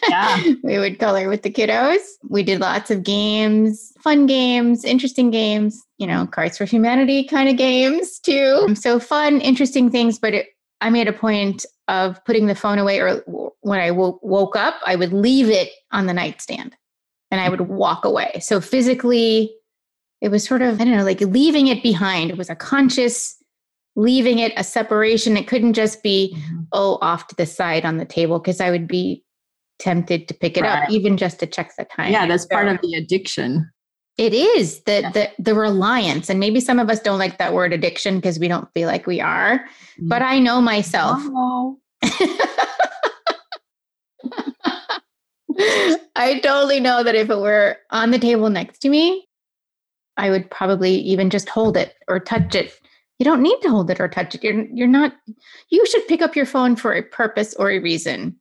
Yeah. 0.07 0.41
we 0.63 0.79
would 0.79 0.99
color 0.99 1.27
with 1.27 1.41
the 1.41 1.51
kiddos. 1.51 1.99
We 2.29 2.43
did 2.43 2.61
lots 2.61 2.89
of 2.89 3.03
games, 3.03 3.91
fun 4.01 4.25
games, 4.25 4.85
interesting 4.85 5.31
games, 5.31 5.83
you 5.97 6.07
know, 6.07 6.25
Cards 6.27 6.57
for 6.57 6.63
Humanity 6.63 7.25
kind 7.25 7.49
of 7.49 7.57
games 7.57 8.19
too. 8.19 8.61
Um, 8.63 8.75
so 8.75 8.99
fun, 8.99 9.41
interesting 9.41 9.91
things. 9.91 10.17
But 10.17 10.33
it, 10.33 10.47
I 10.79 10.89
made 10.89 11.09
a 11.09 11.13
point 11.13 11.65
of 11.89 12.23
putting 12.23 12.45
the 12.45 12.55
phone 12.55 12.79
away, 12.79 13.01
or 13.01 13.23
when 13.59 13.79
I 13.79 13.91
woke, 13.91 14.19
woke 14.23 14.55
up, 14.55 14.75
I 14.85 14.95
would 14.95 15.11
leave 15.11 15.49
it 15.49 15.71
on 15.91 16.05
the 16.05 16.13
nightstand 16.13 16.75
and 17.31 17.41
I 17.41 17.49
would 17.49 17.61
walk 17.61 18.05
away. 18.05 18.39
So 18.41 18.61
physically, 18.61 19.53
it 20.21 20.29
was 20.29 20.43
sort 20.43 20.61
of, 20.61 20.79
I 20.79 20.85
don't 20.85 20.97
know, 20.97 21.03
like 21.03 21.21
leaving 21.21 21.67
it 21.67 21.83
behind. 21.83 22.31
It 22.31 22.37
was 22.37 22.49
a 22.49 22.55
conscious 22.55 23.37
leaving 23.95 24.39
it, 24.39 24.53
a 24.57 24.63
separation. 24.63 25.37
It 25.37 25.47
couldn't 25.47 25.73
just 25.73 26.03
be, 26.03 26.35
mm-hmm. 26.35 26.61
oh, 26.71 26.97
off 27.01 27.27
to 27.27 27.35
the 27.35 27.45
side 27.45 27.85
on 27.85 27.97
the 27.97 28.05
table, 28.05 28.39
because 28.39 28.59
I 28.59 28.69
would 28.69 28.87
be 28.87 29.23
tempted 29.79 30.27
to 30.27 30.33
pick 30.33 30.57
it 30.57 30.63
right. 30.63 30.83
up, 30.83 30.89
even 30.89 31.17
just 31.17 31.39
to 31.39 31.47
check 31.47 31.71
the 31.77 31.85
time. 31.85 32.11
Yeah, 32.11 32.27
that's 32.27 32.43
so, 32.43 32.49
part 32.49 32.67
of 32.67 32.79
the 32.81 32.95
addiction. 32.95 33.69
It 34.17 34.33
is 34.33 34.81
the, 34.83 35.01
yeah. 35.01 35.11
the 35.11 35.29
the 35.39 35.53
reliance, 35.55 36.29
and 36.29 36.39
maybe 36.39 36.61
some 36.61 36.79
of 36.79 36.89
us 36.89 37.01
don't 37.01 37.19
like 37.19 37.37
that 37.37 37.53
word 37.53 37.73
addiction 37.73 38.15
because 38.15 38.39
we 38.39 38.47
don't 38.47 38.71
feel 38.73 38.87
like 38.87 39.05
we 39.07 39.19
are. 39.19 39.59
Mm-hmm. 39.59 40.07
But 40.07 40.21
I 40.21 40.39
know 40.39 40.61
myself. 40.61 41.19
Oh. 41.21 41.77
I 46.17 46.39
totally 46.39 46.79
know 46.79 47.03
that 47.03 47.15
if 47.15 47.29
it 47.29 47.37
were 47.37 47.77
on 47.91 48.11
the 48.11 48.19
table 48.19 48.49
next 48.49 48.79
to 48.79 48.89
me, 48.89 49.27
I 50.17 50.29
would 50.29 50.49
probably 50.49 50.95
even 50.95 51.29
just 51.29 51.49
hold 51.49 51.77
it 51.77 51.95
or 52.07 52.19
touch 52.19 52.55
it 52.55 52.73
You 53.19 53.25
don't 53.25 53.41
need 53.41 53.59
to 53.61 53.69
hold 53.69 53.89
it 53.89 53.99
or 53.99 54.07
touch 54.07 54.35
it. 54.35 54.43
You're 54.43 54.65
you're 54.73 54.87
not 54.87 55.13
you 55.69 55.85
should 55.87 56.07
pick 56.07 56.21
up 56.21 56.35
your 56.35 56.45
phone 56.45 56.75
for 56.75 56.93
a 56.93 57.03
purpose 57.03 57.53
or 57.55 57.71
a 57.71 57.79
reason. 57.79 58.35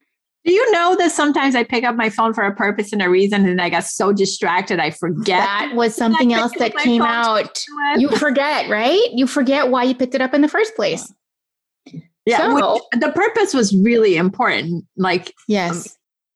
Do 0.44 0.52
you 0.52 0.72
know 0.72 0.94
that 0.98 1.10
sometimes 1.10 1.54
I 1.54 1.64
pick 1.64 1.84
up 1.84 1.96
my 1.96 2.10
phone 2.10 2.34
for 2.34 2.44
a 2.44 2.54
purpose 2.54 2.92
and 2.92 3.00
a 3.00 3.08
reason 3.08 3.46
and 3.48 3.62
I 3.62 3.70
got 3.70 3.84
so 3.84 4.12
distracted 4.12 4.78
I 4.78 4.90
forget? 4.90 5.38
That 5.38 5.72
was 5.74 5.94
something 5.94 6.34
else 6.34 6.52
that 6.58 6.76
came 6.76 7.00
out. 7.00 7.64
You 7.96 8.10
forget, 8.10 8.68
right? 8.68 9.08
You 9.14 9.26
forget 9.26 9.70
why 9.70 9.84
you 9.84 9.94
picked 9.94 10.14
it 10.14 10.20
up 10.20 10.34
in 10.34 10.42
the 10.42 10.48
first 10.48 10.76
place. 10.76 11.10
Yeah, 12.26 12.38
so, 12.38 12.80
the 12.92 13.12
purpose 13.12 13.52
was 13.52 13.74
really 13.76 14.16
important. 14.16 14.84
Like, 14.96 15.32
yes. 15.46 15.86
Um, 15.86 15.92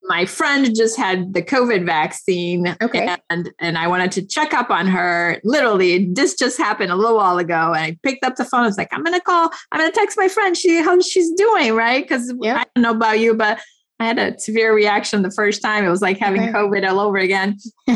my 0.08 0.24
friend 0.24 0.74
just 0.74 0.96
had 0.96 1.34
the 1.34 1.42
COVID 1.42 1.84
vaccine. 1.84 2.76
Okay. 2.82 3.16
And 3.30 3.50
and 3.60 3.78
I 3.78 3.86
wanted 3.86 4.10
to 4.12 4.26
check 4.26 4.54
up 4.54 4.70
on 4.70 4.86
her. 4.86 5.40
Literally, 5.44 6.10
this 6.12 6.34
just 6.34 6.58
happened 6.58 6.90
a 6.90 6.96
little 6.96 7.16
while 7.16 7.38
ago. 7.38 7.72
And 7.74 7.84
I 7.84 7.98
picked 8.02 8.24
up 8.24 8.36
the 8.36 8.44
phone. 8.44 8.62
I 8.62 8.66
was 8.66 8.78
like, 8.78 8.88
I'm 8.92 9.04
gonna 9.04 9.20
call, 9.20 9.50
I'm 9.70 9.80
gonna 9.80 9.92
text 9.92 10.16
my 10.16 10.28
friend, 10.28 10.56
she 10.56 10.82
how 10.82 10.98
she's 11.00 11.30
doing, 11.32 11.74
right? 11.74 12.02
Because 12.02 12.32
yep. 12.40 12.56
I 12.56 12.66
don't 12.74 12.82
know 12.82 12.92
about 12.92 13.20
you, 13.20 13.34
but 13.34 13.60
I 14.00 14.06
had 14.06 14.18
a 14.18 14.38
severe 14.38 14.74
reaction 14.74 15.22
the 15.22 15.30
first 15.30 15.62
time. 15.62 15.84
It 15.84 15.90
was 15.90 16.02
like 16.02 16.18
having 16.18 16.42
okay. 16.42 16.52
COVID 16.52 16.88
all 16.88 17.00
over 17.00 17.18
again. 17.18 17.58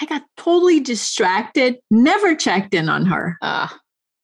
I 0.00 0.06
got 0.08 0.22
totally 0.36 0.80
distracted, 0.80 1.78
never 1.90 2.34
checked 2.34 2.72
in 2.72 2.88
on 2.88 3.06
her. 3.06 3.36
Uh, 3.42 3.68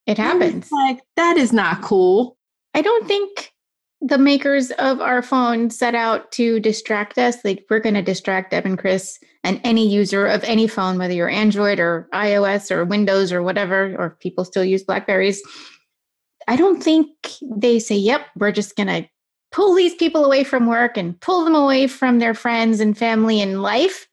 it 0.06 0.18
happens. 0.18 0.70
Like, 0.70 1.00
that 1.16 1.36
is 1.36 1.52
not 1.52 1.82
cool. 1.82 2.36
I 2.74 2.82
don't 2.82 3.06
think 3.08 3.52
the 4.06 4.18
makers 4.18 4.70
of 4.72 5.00
our 5.00 5.22
phone 5.22 5.70
set 5.70 5.94
out 5.94 6.30
to 6.32 6.60
distract 6.60 7.16
us. 7.16 7.42
Like, 7.42 7.64
we're 7.70 7.80
going 7.80 7.94
to 7.94 8.02
distract 8.02 8.50
Deb 8.50 8.66
and 8.66 8.78
Chris 8.78 9.18
and 9.42 9.58
any 9.64 9.88
user 9.88 10.26
of 10.26 10.44
any 10.44 10.66
phone, 10.66 10.98
whether 10.98 11.14
you're 11.14 11.30
Android 11.30 11.80
or 11.80 12.06
iOS 12.12 12.70
or 12.70 12.84
Windows 12.84 13.32
or 13.32 13.42
whatever, 13.42 13.96
or 13.98 14.10
people 14.20 14.44
still 14.44 14.64
use 14.64 14.84
Blackberries. 14.84 15.42
I 16.46 16.56
don't 16.56 16.82
think 16.82 17.08
they 17.42 17.78
say, 17.78 17.96
yep, 17.96 18.26
we're 18.36 18.52
just 18.52 18.76
going 18.76 18.88
to 18.88 19.08
pull 19.52 19.74
these 19.74 19.94
people 19.94 20.26
away 20.26 20.44
from 20.44 20.66
work 20.66 20.98
and 20.98 21.18
pull 21.20 21.42
them 21.42 21.54
away 21.54 21.86
from 21.86 22.18
their 22.18 22.34
friends 22.34 22.80
and 22.80 22.98
family 22.98 23.40
and 23.40 23.62
life. 23.62 24.06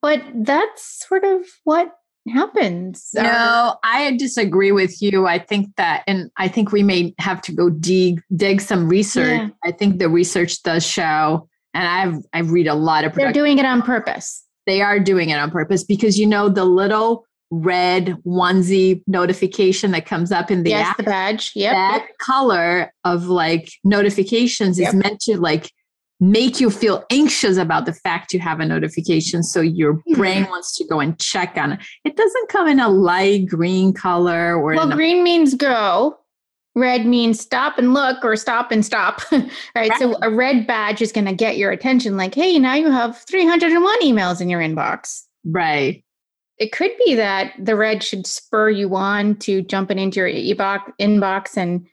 But 0.00 0.22
that's 0.34 1.04
sort 1.06 1.24
of 1.24 1.44
what 1.64 1.92
happens. 2.28 3.10
No, 3.14 3.76
I 3.82 4.16
disagree 4.16 4.72
with 4.72 5.00
you. 5.00 5.26
I 5.26 5.38
think 5.38 5.74
that, 5.76 6.04
and 6.06 6.30
I 6.36 6.48
think 6.48 6.72
we 6.72 6.82
may 6.82 7.14
have 7.18 7.40
to 7.42 7.52
go 7.52 7.70
dig 7.70 8.22
dig 8.36 8.60
some 8.60 8.88
research. 8.88 9.40
Yeah. 9.40 9.48
I 9.64 9.72
think 9.72 9.98
the 9.98 10.08
research 10.08 10.62
does 10.62 10.86
show, 10.86 11.48
and 11.74 11.86
I've 11.86 12.22
I 12.32 12.40
read 12.40 12.66
a 12.66 12.74
lot 12.74 13.04
of. 13.04 13.14
They're 13.14 13.32
doing 13.32 13.58
it 13.58 13.64
on 13.64 13.82
purpose. 13.82 14.44
They 14.66 14.82
are 14.82 15.00
doing 15.00 15.30
it 15.30 15.36
on 15.36 15.50
purpose 15.50 15.82
because 15.84 16.18
you 16.18 16.26
know 16.26 16.48
the 16.48 16.64
little 16.64 17.26
red 17.50 18.16
onesie 18.24 19.02
notification 19.06 19.90
that 19.90 20.06
comes 20.06 20.30
up 20.30 20.50
in 20.50 20.62
the 20.62 20.70
yes, 20.70 20.88
app. 20.88 20.96
the 20.98 21.02
badge. 21.02 21.52
Yep. 21.54 21.72
That 21.72 22.02
yep. 22.02 22.18
color 22.18 22.92
of 23.04 23.26
like 23.26 23.72
notifications 23.82 24.78
yep. 24.78 24.88
is 24.88 24.94
meant 24.94 25.20
to 25.22 25.40
like 25.40 25.72
make 26.20 26.60
you 26.60 26.70
feel 26.70 27.04
anxious 27.10 27.56
about 27.56 27.86
the 27.86 27.92
fact 27.92 28.32
you 28.32 28.40
have 28.40 28.60
a 28.60 28.66
notification. 28.66 29.42
So 29.42 29.60
your 29.60 29.94
hmm. 29.94 30.14
brain 30.14 30.44
wants 30.44 30.76
to 30.76 30.84
go 30.84 31.00
and 31.00 31.18
check 31.18 31.56
on 31.56 31.72
it. 31.72 31.80
It 32.04 32.16
doesn't 32.16 32.48
come 32.48 32.68
in 32.68 32.78
a 32.78 32.88
light 32.88 33.46
green 33.46 33.92
color 33.92 34.54
or 34.54 34.74
well, 34.74 34.90
green 34.90 35.24
means 35.24 35.54
go. 35.54 36.18
Red 36.76 37.04
means 37.04 37.40
stop 37.40 37.78
and 37.78 37.94
look 37.94 38.24
or 38.24 38.36
stop 38.36 38.70
and 38.70 38.84
stop. 38.84 39.22
right? 39.32 39.50
right. 39.74 39.92
So 39.98 40.16
a 40.22 40.30
red 40.30 40.66
badge 40.66 41.02
is 41.02 41.10
going 41.10 41.24
to 41.24 41.34
get 41.34 41.56
your 41.56 41.72
attention 41.72 42.16
like, 42.16 42.34
hey, 42.34 42.58
now 42.58 42.74
you 42.74 42.90
have 42.90 43.18
301 43.22 44.02
emails 44.02 44.40
in 44.40 44.48
your 44.48 44.60
inbox. 44.60 45.24
Right 45.44 46.04
it 46.60 46.72
could 46.72 46.90
be 47.04 47.14
that 47.14 47.54
the 47.58 47.74
red 47.74 48.02
should 48.02 48.26
spur 48.26 48.68
you 48.68 48.94
on 48.94 49.34
to 49.34 49.62
jumping 49.62 49.98
into 49.98 50.20
your 50.20 50.28
e-box, 50.28 50.92
inbox 51.00 51.56
and 51.56 51.86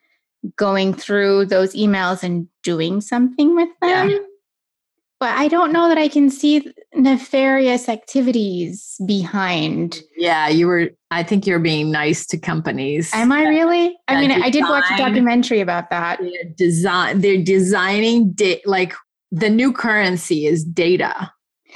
going 0.56 0.94
through 0.94 1.46
those 1.46 1.74
emails 1.76 2.24
and 2.24 2.48
doing 2.64 3.02
something 3.02 3.56
with 3.56 3.70
them. 3.82 4.10
Yeah. 4.10 4.18
But 5.20 5.32
I 5.32 5.48
don't 5.48 5.74
know 5.74 5.88
that 5.88 5.98
I 5.98 6.10
can 6.10 6.30
see 6.30 6.72
nefarious 6.94 7.90
activities 7.90 8.96
behind. 9.08 10.02
Yeah, 10.16 10.48
you 10.48 10.68
were. 10.68 10.92
I 11.10 11.24
think 11.24 11.48
you're 11.48 11.58
being 11.58 11.92
nice 11.92 12.28
to 12.28 12.38
companies. 12.38 13.12
Am 13.16 13.32
I 13.32 13.44
really? 13.48 13.98
I 14.08 14.20
mean, 14.20 14.30
design, 14.30 14.44
I 14.44 14.50
did 14.52 14.62
watch 14.64 14.84
a 14.92 14.98
documentary 14.98 15.60
about 15.60 15.90
that. 15.90 16.20
They're 16.20 16.54
design. 16.56 17.22
They're 17.22 17.42
designing 17.42 18.34
da- 18.34 18.62
like 18.66 18.94
the 19.32 19.50
new 19.50 19.74
currency 19.74 20.46
is 20.46 20.64
data. 20.64 21.32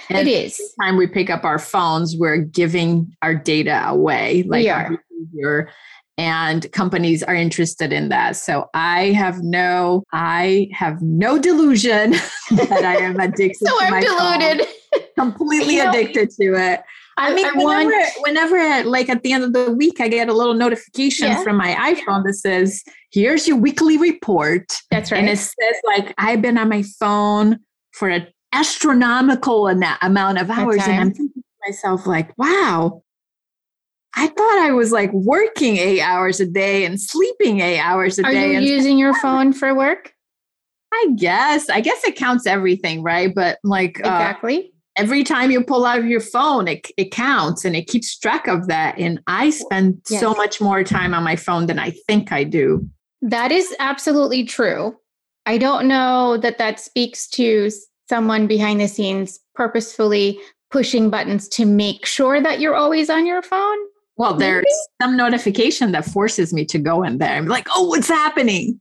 And 0.10 0.28
it 0.28 0.32
is. 0.32 0.60
time 0.80 0.98
we 0.98 1.08
pick 1.08 1.30
up 1.30 1.44
our 1.44 1.60
phones, 1.60 2.16
we're 2.18 2.38
giving 2.38 3.16
our 3.22 3.34
data 3.34 3.84
away. 3.88 4.44
Like 4.44 4.64
we 4.64 4.70
are. 4.70 5.70
And 6.18 6.72
companies 6.72 7.24
are 7.24 7.36
interested 7.36 7.94
in 7.94 8.10
that. 8.10 8.36
So 8.36 8.70
I 8.74 9.12
have 9.12 9.42
no, 9.42 10.04
I 10.14 10.70
have 10.74 11.02
no 11.02 11.40
delusion 11.40 12.12
that 12.52 12.84
I 12.84 12.98
am 12.98 13.20
addicted. 13.20 13.58
so 13.68 13.78
I'm 13.82 14.02
deluded. 14.02 14.68
completely 15.18 15.76
you 15.78 15.84
know, 15.84 15.90
addicted 15.90 16.30
to 16.32 16.54
it. 16.56 16.82
I, 17.18 17.32
I 17.32 17.34
mean, 17.34 17.46
I 17.46 17.52
whenever, 17.52 17.92
want, 17.92 18.14
whenever, 18.20 18.90
like 18.90 19.10
at 19.10 19.22
the 19.24 19.34
end 19.34 19.44
of 19.44 19.54
the 19.54 19.72
week, 19.72 20.00
I 20.00 20.08
get 20.08 20.30
a 20.30 20.34
little 20.34 20.54
notification 20.54 21.28
yeah. 21.28 21.44
from 21.44 21.58
my 21.58 21.74
iPhone 21.74 22.24
that 22.26 22.36
says, 22.36 22.84
"Here's 23.12 23.48
your 23.48 23.58
weekly 23.58 23.98
report." 23.98 24.72
That's 24.90 25.12
right, 25.12 25.20
and 25.20 25.30
it 25.30 25.38
says 25.38 25.76
like 25.86 26.14
I've 26.18 26.42
been 26.42 26.58
on 26.58 26.70
my 26.70 26.84
phone 27.00 27.60
for 27.92 28.08
an 28.08 28.28
astronomical 28.54 29.68
amount 29.68 30.38
of 30.38 30.50
hours. 30.50 30.82
And 30.84 31.00
I'm 31.00 31.12
thinking 31.12 31.32
to 31.36 31.44
myself, 31.68 32.06
like, 32.06 32.38
wow, 32.38 33.04
I 34.16 34.28
thought 34.28 34.60
I 34.60 34.72
was 34.72 34.92
like 34.92 35.12
working 35.14 35.78
eight 35.78 36.02
hours 36.02 36.40
a 36.40 36.46
day 36.46 36.86
and 36.86 37.00
sleeping 37.00 37.62
eight 37.62 37.80
hours 37.80 38.20
a 38.20 38.26
Are 38.26 38.32
day. 38.32 38.56
Are 38.56 38.60
you 38.60 38.74
using 38.74 38.98
your 38.98 39.14
phone 39.16 39.54
for 39.54 39.74
work? 39.74 40.14
I 40.94 41.08
guess. 41.16 41.70
I 41.70 41.82
guess 41.82 42.04
it 42.04 42.18
counts 42.18 42.46
everything, 42.46 43.04
right? 43.04 43.34
But 43.34 43.60
like 43.64 44.00
exactly. 44.00 44.58
Uh, 44.58 44.62
every 44.98 45.24
time 45.24 45.52
you 45.52 45.64
pull 45.64 45.86
out 45.86 46.00
of 46.00 46.06
your 46.06 46.20
phone, 46.20 46.68
it, 46.68 46.88
it 46.98 47.12
counts 47.12 47.64
and 47.64 47.76
it 47.76 47.88
keeps 47.88 48.18
track 48.18 48.48
of 48.48 48.68
that. 48.68 48.98
And 49.00 49.22
I 49.28 49.50
spend 49.50 50.02
yes. 50.10 50.20
so 50.20 50.34
much 50.34 50.60
more 50.60 50.84
time 50.84 51.14
on 51.14 51.24
my 51.24 51.38
phone 51.38 51.68
than 51.68 51.80
I 51.80 51.92
think 51.92 52.32
I 52.32 52.44
do. 52.44 52.88
That 53.22 53.52
is 53.52 53.74
absolutely 53.80 54.44
true. 54.44 54.98
I 55.46 55.58
don't 55.58 55.88
know 55.88 56.38
that 56.38 56.58
that 56.58 56.80
speaks 56.80 57.28
to 57.30 57.72
someone 58.10 58.46
behind 58.46 58.82
the 58.82 58.88
scenes 58.88 59.40
purposefully 59.56 60.40
pushing 60.72 61.10
buttons 61.10 61.48
to 61.50 61.66
make 61.66 62.06
sure 62.06 62.42
that 62.42 62.60
you're 62.60 62.76
always 62.76 63.10
on 63.10 63.26
your 63.26 63.42
phone? 63.42 63.78
Well, 64.22 64.36
there's 64.36 64.64
some 65.02 65.18
notification 65.18 65.94
that 65.94 66.06
forces 66.06 66.54
me 66.54 66.64
to 66.66 66.78
go 66.78 67.02
in 67.02 67.18
there. 67.18 67.36
I'm 67.36 67.48
like, 67.48 67.68
oh, 67.76 67.88
what's 67.88 68.08
happening? 68.08 68.80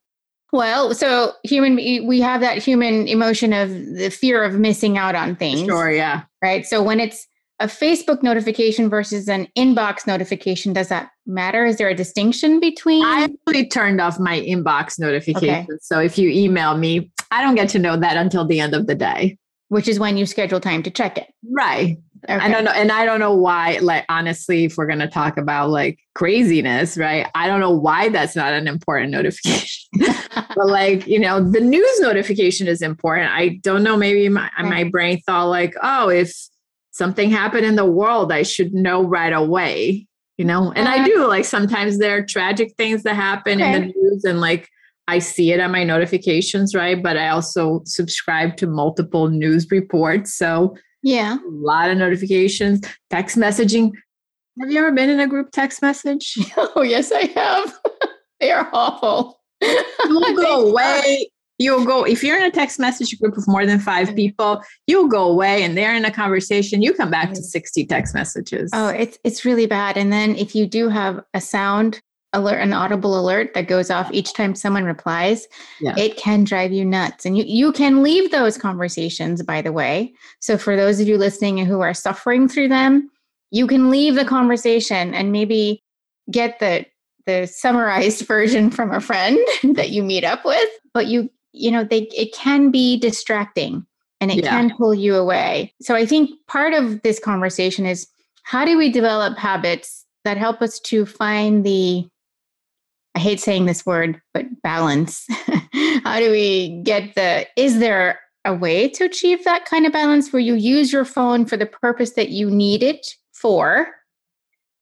Well, 0.52 0.92
so 0.94 1.32
human, 1.44 1.76
we 1.76 2.20
have 2.20 2.42
that 2.42 2.58
human 2.58 3.08
emotion 3.08 3.54
of 3.54 3.70
the 3.70 4.10
fear 4.10 4.44
of 4.44 4.56
missing 4.56 4.98
out 4.98 5.14
on 5.14 5.34
things. 5.36 5.60
Sure, 5.60 5.90
yeah. 5.90 6.24
Right. 6.42 6.66
So 6.66 6.82
when 6.82 7.00
it's 7.00 7.26
a 7.58 7.68
Facebook 7.68 8.22
notification 8.22 8.90
versus 8.90 9.30
an 9.30 9.48
inbox 9.56 10.06
notification, 10.06 10.74
does 10.74 10.88
that 10.88 11.08
matter? 11.24 11.64
Is 11.64 11.78
there 11.78 11.88
a 11.88 11.94
distinction 11.94 12.60
between? 12.60 13.02
I 13.02 13.22
actually 13.22 13.66
turned 13.66 13.98
off 13.98 14.20
my 14.20 14.40
inbox 14.40 14.98
notifications. 14.98 15.70
Okay. 15.70 15.78
So 15.80 16.00
if 16.00 16.18
you 16.18 16.28
email 16.28 16.76
me, 16.76 17.10
I 17.30 17.40
don't 17.40 17.54
get 17.54 17.70
to 17.70 17.78
know 17.78 17.96
that 17.96 18.18
until 18.18 18.44
the 18.44 18.60
end 18.60 18.74
of 18.74 18.86
the 18.86 18.94
day. 18.94 19.38
Which 19.68 19.88
is 19.88 19.98
when 19.98 20.18
you 20.18 20.26
schedule 20.26 20.60
time 20.60 20.82
to 20.82 20.90
check 20.90 21.16
it. 21.16 21.32
Right. 21.50 21.96
Okay. 22.28 22.34
I 22.34 22.48
don't 22.50 22.64
know. 22.64 22.72
And 22.72 22.92
I 22.92 23.04
don't 23.04 23.20
know 23.20 23.34
why, 23.34 23.78
like, 23.80 24.04
honestly, 24.08 24.64
if 24.64 24.76
we're 24.76 24.86
going 24.86 24.98
to 24.98 25.08
talk 25.08 25.38
about 25.38 25.70
like 25.70 25.98
craziness, 26.14 26.98
right? 26.98 27.26
I 27.34 27.46
don't 27.46 27.60
know 27.60 27.70
why 27.70 28.10
that's 28.10 28.36
not 28.36 28.52
an 28.52 28.68
important 28.68 29.10
notification. 29.12 29.88
but 30.34 30.66
like, 30.66 31.06
you 31.06 31.18
know, 31.18 31.42
the 31.42 31.60
news 31.60 32.00
notification 32.00 32.68
is 32.68 32.82
important. 32.82 33.30
I 33.32 33.60
don't 33.62 33.82
know. 33.82 33.96
Maybe 33.96 34.28
my, 34.28 34.50
right. 34.58 34.68
my 34.68 34.84
brain 34.84 35.20
thought, 35.22 35.44
like, 35.44 35.74
oh, 35.82 36.08
if 36.08 36.32
something 36.90 37.30
happened 37.30 37.64
in 37.64 37.76
the 37.76 37.86
world, 37.86 38.32
I 38.32 38.42
should 38.42 38.74
know 38.74 39.02
right 39.02 39.32
away, 39.32 40.06
you 40.36 40.44
know? 40.44 40.72
And 40.72 40.88
uh, 40.88 40.90
I 40.90 41.04
do. 41.04 41.26
Like, 41.26 41.46
sometimes 41.46 41.98
there 41.98 42.18
are 42.18 42.24
tragic 42.24 42.74
things 42.76 43.02
that 43.04 43.14
happen 43.14 43.62
okay. 43.62 43.74
in 43.74 43.80
the 43.80 43.94
news 43.96 44.24
and 44.24 44.40
like, 44.40 44.68
I 45.08 45.18
see 45.18 45.52
it 45.52 45.58
on 45.58 45.72
my 45.72 45.82
notifications, 45.82 46.72
right? 46.72 47.02
But 47.02 47.16
I 47.16 47.30
also 47.30 47.82
subscribe 47.84 48.56
to 48.58 48.68
multiple 48.68 49.28
news 49.28 49.66
reports. 49.70 50.34
So, 50.34 50.76
yeah, 51.02 51.36
a 51.36 51.50
lot 51.50 51.90
of 51.90 51.98
notifications, 51.98 52.80
text 53.08 53.36
messaging. 53.36 53.92
Have 54.60 54.70
you 54.70 54.78
ever 54.78 54.92
been 54.92 55.08
in 55.08 55.20
a 55.20 55.26
group 55.26 55.50
text 55.52 55.82
message? 55.82 56.36
Oh, 56.56 56.82
yes, 56.82 57.12
I 57.12 57.26
have. 57.34 57.78
they 58.40 58.50
are 58.50 58.68
awful. 58.72 59.40
You'll 59.60 60.36
go 60.36 60.68
away. 60.68 61.30
You'll 61.58 61.84
go, 61.84 62.04
if 62.04 62.24
you're 62.24 62.38
in 62.38 62.44
a 62.44 62.50
text 62.50 62.78
message 62.78 63.18
group 63.18 63.36
of 63.36 63.46
more 63.46 63.66
than 63.66 63.78
five 63.78 64.14
people, 64.16 64.62
you'll 64.86 65.08
go 65.08 65.28
away 65.28 65.62
and 65.62 65.76
they're 65.76 65.94
in 65.94 66.06
a 66.06 66.10
conversation. 66.10 66.80
You 66.80 66.94
come 66.94 67.10
back 67.10 67.34
to 67.34 67.42
60 67.42 67.84
text 67.84 68.14
messages. 68.14 68.70
Oh, 68.72 68.88
it's 68.88 69.18
it's 69.24 69.44
really 69.44 69.66
bad. 69.66 69.98
And 69.98 70.10
then 70.10 70.36
if 70.36 70.54
you 70.54 70.66
do 70.66 70.88
have 70.88 71.22
a 71.34 71.40
sound 71.40 72.00
alert 72.32 72.60
an 72.60 72.72
audible 72.72 73.18
alert 73.18 73.54
that 73.54 73.66
goes 73.66 73.90
off 73.90 74.12
each 74.12 74.32
time 74.34 74.54
someone 74.54 74.84
replies 74.84 75.48
yeah. 75.80 75.94
it 75.96 76.16
can 76.16 76.44
drive 76.44 76.70
you 76.70 76.84
nuts 76.84 77.26
and 77.26 77.36
you 77.36 77.44
you 77.44 77.72
can 77.72 78.02
leave 78.02 78.30
those 78.30 78.56
conversations 78.56 79.42
by 79.42 79.60
the 79.60 79.72
way 79.72 80.12
so 80.38 80.56
for 80.56 80.76
those 80.76 81.00
of 81.00 81.08
you 81.08 81.18
listening 81.18 81.58
who 81.58 81.80
are 81.80 81.92
suffering 81.92 82.48
through 82.48 82.68
them 82.68 83.10
you 83.50 83.66
can 83.66 83.90
leave 83.90 84.14
the 84.14 84.24
conversation 84.24 85.12
and 85.14 85.32
maybe 85.32 85.82
get 86.30 86.58
the 86.60 86.86
the 87.26 87.46
summarized 87.46 88.26
version 88.26 88.70
from 88.70 88.92
a 88.92 89.00
friend 89.00 89.38
that 89.74 89.90
you 89.90 90.02
meet 90.02 90.24
up 90.24 90.44
with, 90.44 90.68
but 90.92 91.06
you 91.06 91.30
you 91.52 91.70
know 91.70 91.84
they 91.84 92.02
it 92.16 92.32
can 92.32 92.70
be 92.70 92.98
distracting 92.98 93.84
and 94.20 94.30
it 94.30 94.44
yeah. 94.44 94.50
can 94.50 94.74
pull 94.76 94.94
you 94.94 95.16
away. 95.16 95.72
So 95.80 95.94
I 95.94 96.06
think 96.06 96.30
part 96.46 96.74
of 96.74 97.02
this 97.02 97.18
conversation 97.18 97.86
is 97.86 98.06
how 98.42 98.64
do 98.64 98.76
we 98.76 98.90
develop 98.90 99.38
habits 99.38 100.04
that 100.24 100.36
help 100.36 100.60
us 100.60 100.78
to 100.80 101.06
find 101.06 101.64
the 101.64 102.06
I 103.14 103.18
hate 103.18 103.40
saying 103.40 103.66
this 103.66 103.84
word, 103.84 104.20
but 104.32 104.46
balance. 104.62 105.26
how 106.04 106.18
do 106.18 106.30
we 106.30 106.80
get 106.84 107.14
the 107.14 107.46
is 107.56 107.78
there 107.78 108.20
a 108.44 108.54
way 108.54 108.88
to 108.88 109.04
achieve 109.04 109.44
that 109.44 109.66
kind 109.66 109.84
of 109.84 109.92
balance 109.92 110.32
where 110.32 110.40
you 110.40 110.54
use 110.54 110.92
your 110.92 111.04
phone 111.04 111.44
for 111.44 111.56
the 111.56 111.66
purpose 111.66 112.12
that 112.12 112.30
you 112.30 112.50
need 112.50 112.82
it 112.82 113.14
for 113.32 113.88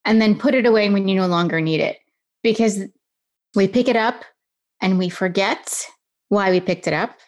and 0.05 0.23
then 0.23 0.39
put 0.39 0.55
it 0.55 0.67
away 0.67 0.89
when 0.91 1.09
you 1.09 1.17
no 1.17 1.27
longer 1.27 1.61
need 1.61 1.81
it? 1.81 1.99
Because 2.43 2.81
we 3.55 3.67
pick 3.67 3.89
it 3.89 3.97
up 3.97 4.25
and 4.81 4.99
we 4.99 5.09
forget 5.09 5.87
why 6.29 6.51
we 6.51 6.61
picked 6.61 6.87
it 6.87 6.93
up 6.93 7.19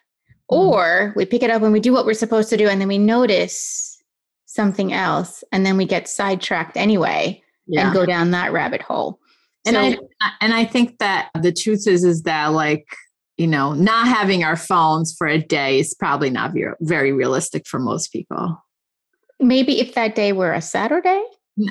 Mm-hmm. 0.50 0.69
Or 0.69 1.12
we 1.16 1.25
pick 1.25 1.42
it 1.42 1.50
up 1.50 1.62
when 1.62 1.73
we 1.73 1.80
do 1.80 1.92
what 1.92 2.04
we're 2.04 2.14
supposed 2.14 2.50
to 2.50 2.57
do 2.57 2.69
and 2.69 2.80
then 2.80 2.88
we 2.88 2.99
notice 2.99 4.02
something 4.47 4.92
else 4.92 5.45
and 5.52 5.64
then 5.64 5.76
we 5.76 5.85
get 5.85 6.09
sidetracked 6.09 6.76
anyway 6.76 7.40
yeah. 7.66 7.87
and 7.87 7.95
go 7.95 8.04
down 8.04 8.33
that 8.33 8.52
rabbit 8.52 8.83
hole. 8.83 9.21
And 9.66 9.76
so, 9.76 10.08
I 10.20 10.30
and 10.40 10.54
I 10.54 10.64
think 10.64 10.98
that 10.98 11.30
the 11.40 11.52
truth 11.52 11.86
is 11.86 12.04
is 12.04 12.22
that 12.22 12.48
like 12.48 12.86
you 13.36 13.46
know 13.46 13.74
not 13.74 14.08
having 14.08 14.44
our 14.44 14.56
phones 14.56 15.14
for 15.16 15.26
a 15.26 15.38
day 15.38 15.80
is 15.80 15.94
probably 15.94 16.30
not 16.30 16.52
very, 16.52 16.74
very 16.80 17.12
realistic 17.12 17.66
for 17.66 17.78
most 17.78 18.12
people. 18.12 18.62
Maybe 19.38 19.80
if 19.80 19.94
that 19.94 20.14
day 20.14 20.32
were 20.32 20.52
a 20.52 20.60
Saturday. 20.60 21.22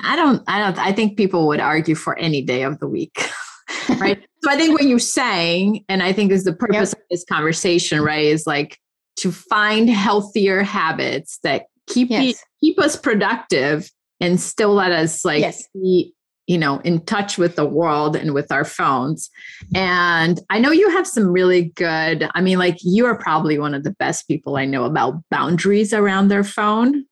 I 0.04 0.16
don't. 0.16 0.44
I 0.48 0.60
don't. 0.60 0.78
I 0.78 0.92
think 0.92 1.18
people 1.18 1.48
would 1.48 1.60
argue 1.60 1.96
for 1.96 2.18
any 2.18 2.42
day 2.42 2.64
of 2.64 2.80
the 2.80 2.88
week. 2.88 3.18
right? 4.00 4.24
so 4.44 4.52
I 4.52 4.58
think 4.58 4.74
what 4.74 4.84
you're 4.88 5.00
saying, 5.00 5.84
and 5.90 6.04
I 6.04 6.14
think 6.14 6.32
is 6.32 6.44
the 6.44 6.54
purpose 6.54 6.92
yep. 6.92 7.00
of 7.00 7.06
this 7.10 7.26
conversation, 7.26 8.02
right, 8.02 8.26
is 8.26 8.46
like 8.46 8.78
to 9.18 9.32
find 9.32 9.90
healthier 9.90 10.64
habits 10.64 11.40
that 11.44 11.66
keep 11.88 12.10
yes. 12.10 12.44
keep 12.62 12.80
us 12.80 12.96
productive 12.96 13.90
and 14.20 14.40
still 14.40 14.74
let 14.74 14.92
us 14.92 15.26
like 15.26 15.42
yes. 15.42 15.68
be 15.74 16.14
you 16.50 16.58
know 16.58 16.80
in 16.80 17.00
touch 17.06 17.38
with 17.38 17.56
the 17.56 17.66
world 17.66 18.16
and 18.16 18.34
with 18.34 18.52
our 18.52 18.66
phones 18.66 19.30
and 19.76 20.42
i 20.50 20.60
know 20.60 20.72
you 20.72 20.90
have 20.90 21.08
some 21.08 21.28
really 21.32 21.66
good 21.76 22.28
i 22.34 22.42
mean 22.42 22.58
like 22.58 22.78
you 22.82 23.06
are 23.06 23.18
probably 23.18 23.60
one 23.60 23.76
of 23.76 23.84
the 23.84 23.92
best 23.92 24.28
people 24.28 24.58
i 24.58 24.66
know 24.66 24.84
about 24.84 25.14
boundaries 25.30 25.94
around 25.94 26.28
their 26.28 26.44
phone 26.44 27.06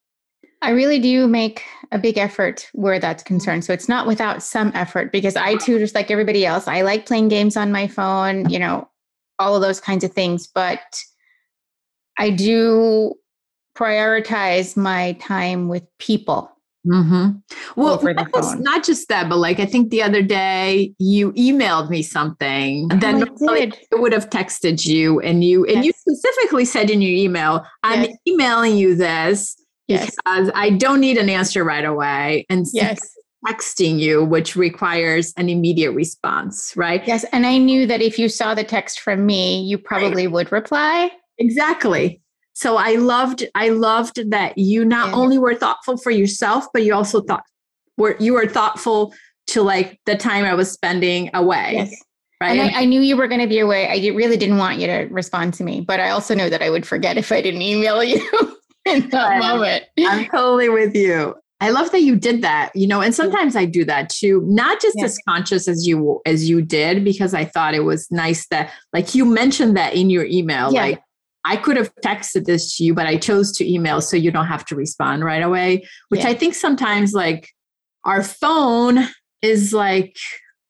I 0.60 0.72
really 0.72 0.98
do 0.98 1.28
make 1.28 1.64
a 1.92 2.00
big 2.00 2.18
effort 2.18 2.68
where 2.74 3.00
that's 3.00 3.22
concerned. 3.22 3.64
So 3.64 3.74
it's 3.74 3.88
not 3.88 4.08
without 4.08 4.42
some 4.42 4.72
effort 4.74 5.12
because 5.12 5.36
I 5.36 5.56
too, 5.58 5.78
just 5.78 5.94
like 5.94 6.10
everybody 6.10 6.48
else, 6.48 6.68
I 6.68 6.82
like 6.82 7.06
playing 7.06 7.28
games 7.28 7.56
on 7.56 7.72
my 7.72 7.88
phone, 7.88 8.50
you 8.50 8.58
know, 8.58 8.90
all 9.38 9.56
of 9.56 9.62
those 9.62 9.80
kinds 9.80 10.04
of 10.04 10.14
things. 10.14 10.48
But 10.48 10.82
I 12.18 12.32
do 12.32 13.14
prioritize 13.78 14.76
my 14.76 15.14
time 15.22 15.68
with 15.68 15.84
people. 16.00 16.57
Mm-hmm. 16.86 17.32
Well, 17.76 18.02
not 18.02 18.34
just, 18.34 18.60
not 18.60 18.84
just, 18.86 19.10
that, 19.10 19.30
but 19.30 19.38
like 19.38 19.60
I 19.60 19.66
think 19.66 19.90
the 19.90 20.02
other 20.02 20.22
day 20.22 20.94
you 21.00 21.34
emailed 21.34 21.90
me 21.90 22.02
something, 22.02 22.88
and 22.92 23.02
then 23.02 23.28
oh, 23.42 23.54
I, 23.54 23.72
would 23.94 24.14
have 24.14 24.30
texted 24.30 24.86
you, 24.86 25.20
and 25.20 25.44
you 25.44 25.66
and 25.66 25.84
you 25.84 25.92
specifically 25.92 26.64
said 26.64 26.90
in 26.90 27.02
your 27.02 27.12
email, 27.12 27.66
"I'm 27.84 28.04
yes. 28.04 28.18
emailing 28.26 28.78
you 28.78 28.96
this 28.96 29.58
yes. 29.88 30.16
because 30.16 30.52
I 30.54 30.72
don't 30.72 31.00
need 31.00 31.18
an 31.18 31.30
answer 31.30 31.64
right 31.64 31.86
away. 31.86 32.46
And 32.50 32.66
yes. 32.74 33.00
texting 33.46 34.00
you, 34.00 34.24
which 34.24 34.56
requires 34.56 35.34
an 35.38 35.50
immediate 35.50 35.92
response, 35.92 36.74
right? 36.76 37.06
Yes. 37.08 37.26
And 37.32 37.46
I 37.46 37.58
knew 37.58 37.88
that 37.88 38.02
if 38.02 38.20
you 38.20 38.30
saw 38.30 38.54
the 38.54 38.64
text 38.64 39.00
from 39.00 39.26
me, 39.26 39.62
you 39.62 39.78
probably 39.78 40.28
right. 40.28 40.34
would 40.34 40.52
reply. 40.52 41.12
Exactly. 41.38 42.22
So 42.58 42.76
I 42.76 42.96
loved, 42.96 43.48
I 43.54 43.70
loved 43.70 44.32
that 44.32 44.58
you 44.58 44.84
not 44.84 45.10
yeah. 45.10 45.16
only 45.16 45.38
were 45.38 45.54
thoughtful 45.54 45.96
for 45.96 46.10
yourself, 46.10 46.66
but 46.74 46.82
you 46.82 46.92
also 46.96 47.22
thought 47.22 47.44
were 47.98 48.16
you 48.20 48.34
were 48.34 48.48
thoughtful 48.48 49.14
to 49.50 49.62
like 49.62 50.00
the 50.08 50.16
time 50.16 50.44
I 50.44 50.56
was 50.56 50.72
spending 50.72 51.30
away. 51.36 51.74
Yes. 51.76 52.02
Right. 52.42 52.58
And 52.58 52.76
I, 52.76 52.82
I, 52.82 52.86
knew 52.86 53.00
you 53.00 53.16
were 53.16 53.28
going 53.28 53.42
to 53.42 53.48
be 53.48 53.60
away. 53.60 53.88
I 53.88 54.12
really 54.16 54.38
didn't 54.38 54.58
want 54.58 54.80
you 54.80 54.88
to 54.88 55.08
respond 55.12 55.54
to 55.56 55.64
me, 55.64 55.82
but 55.82 56.00
I 56.00 56.10
also 56.10 56.34
know 56.34 56.50
that 56.50 56.64
I 56.64 56.72
would 56.72 56.84
forget 56.84 57.16
if 57.16 57.32
I 57.32 57.44
didn't 57.44 57.62
email 57.62 58.04
you. 58.04 58.28
in 58.88 59.08
that 59.10 59.40
moment. 59.40 59.84
I'm 60.00 60.26
totally 60.26 60.70
with 60.70 60.96
you. 60.96 61.36
I 61.62 61.70
love 61.70 61.92
that 61.92 62.02
you 62.02 62.16
did 62.16 62.42
that, 62.42 62.76
you 62.76 62.88
know, 62.88 63.02
and 63.02 63.14
sometimes 63.14 63.56
I 63.56 63.66
do 63.66 63.86
that 63.86 64.10
too, 64.10 64.44
not 64.48 64.82
just 64.82 64.98
yeah. 64.98 65.06
as 65.06 65.20
conscious 65.28 65.68
as 65.68 65.86
you 65.88 66.22
as 66.26 66.50
you 66.50 66.64
did, 66.64 67.04
because 67.04 67.36
I 67.36 67.46
thought 67.46 67.76
it 67.76 67.84
was 67.84 68.10
nice 68.12 68.48
that 68.48 68.72
like 68.94 69.14
you 69.14 69.26
mentioned 69.26 69.78
that 69.78 69.94
in 69.94 70.10
your 70.10 70.26
email. 70.26 70.74
Yeah. 70.74 70.82
Like 70.82 71.02
I 71.48 71.56
could 71.56 71.78
have 71.78 71.94
texted 72.04 72.46
this 72.46 72.76
to 72.78 72.84
you, 72.84 72.94
but 72.94 73.08
I 73.08 73.16
chose 73.18 73.52
to 73.54 73.70
email 73.70 74.02
so 74.02 74.18
you 74.18 74.32
don't 74.32 74.48
have 74.48 74.66
to 74.66 74.76
respond 74.76 75.24
right 75.24 75.42
away. 75.42 75.86
Which 76.10 76.22
yeah. 76.22 76.30
I 76.30 76.34
think 76.34 76.56
sometimes 76.56 77.14
like 77.14 77.50
our 78.04 78.22
phone 78.22 79.08
is 79.42 79.74
like 79.74 80.16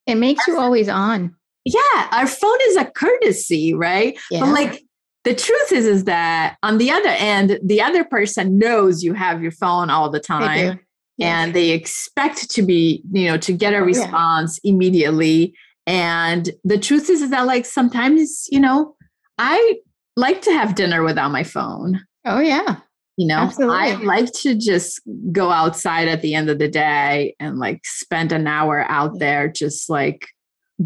it 0.06 0.14
makes 0.14 0.46
you 0.46 0.58
always 0.58 0.88
on. 0.88 1.34
Yeah, 1.64 2.08
our 2.12 2.26
phone 2.26 2.58
is 2.68 2.76
a 2.76 2.84
courtesy, 2.84 3.74
right? 3.74 4.18
Yeah. 4.30 4.40
But 4.40 4.50
like 4.50 4.82
the 5.24 5.34
truth 5.34 5.72
is 5.72 5.84
is 5.84 6.04
that 6.04 6.56
on 6.62 6.78
the 6.78 6.90
other 6.90 7.10
end 7.10 7.58
the 7.62 7.82
other 7.82 8.04
person 8.04 8.56
knows 8.56 9.02
you 9.02 9.14
have 9.14 9.42
your 9.42 9.50
phone 9.50 9.90
all 9.90 10.08
the 10.10 10.20
time 10.20 10.80
and 11.20 11.52
they 11.52 11.70
expect 11.70 12.48
to 12.50 12.62
be 12.62 13.02
you 13.12 13.26
know 13.26 13.36
to 13.36 13.52
get 13.52 13.74
a 13.74 13.78
oh, 13.78 13.82
response 13.82 14.58
yeah. 14.62 14.72
immediately 14.72 15.54
and 15.86 16.50
the 16.64 16.78
truth 16.78 17.10
is, 17.10 17.22
is 17.22 17.30
that 17.30 17.46
like 17.46 17.66
sometimes 17.66 18.46
you 18.50 18.60
know 18.60 18.94
i 19.36 19.74
like 20.18 20.42
to 20.42 20.52
have 20.52 20.74
dinner 20.74 21.02
without 21.02 21.30
my 21.30 21.44
phone. 21.44 22.04
Oh 22.24 22.40
yeah. 22.40 22.76
You 23.16 23.26
know 23.26 23.38
Absolutely. 23.38 23.76
i 23.76 23.94
like 23.96 24.30
to 24.42 24.54
just 24.54 25.00
go 25.32 25.50
outside 25.50 26.06
at 26.06 26.22
the 26.22 26.34
end 26.34 26.50
of 26.50 26.60
the 26.60 26.68
day 26.68 27.34
and 27.40 27.58
like 27.58 27.80
spend 27.84 28.30
an 28.30 28.46
hour 28.46 28.84
out 28.88 29.18
there 29.18 29.48
just 29.48 29.90
like 29.90 30.28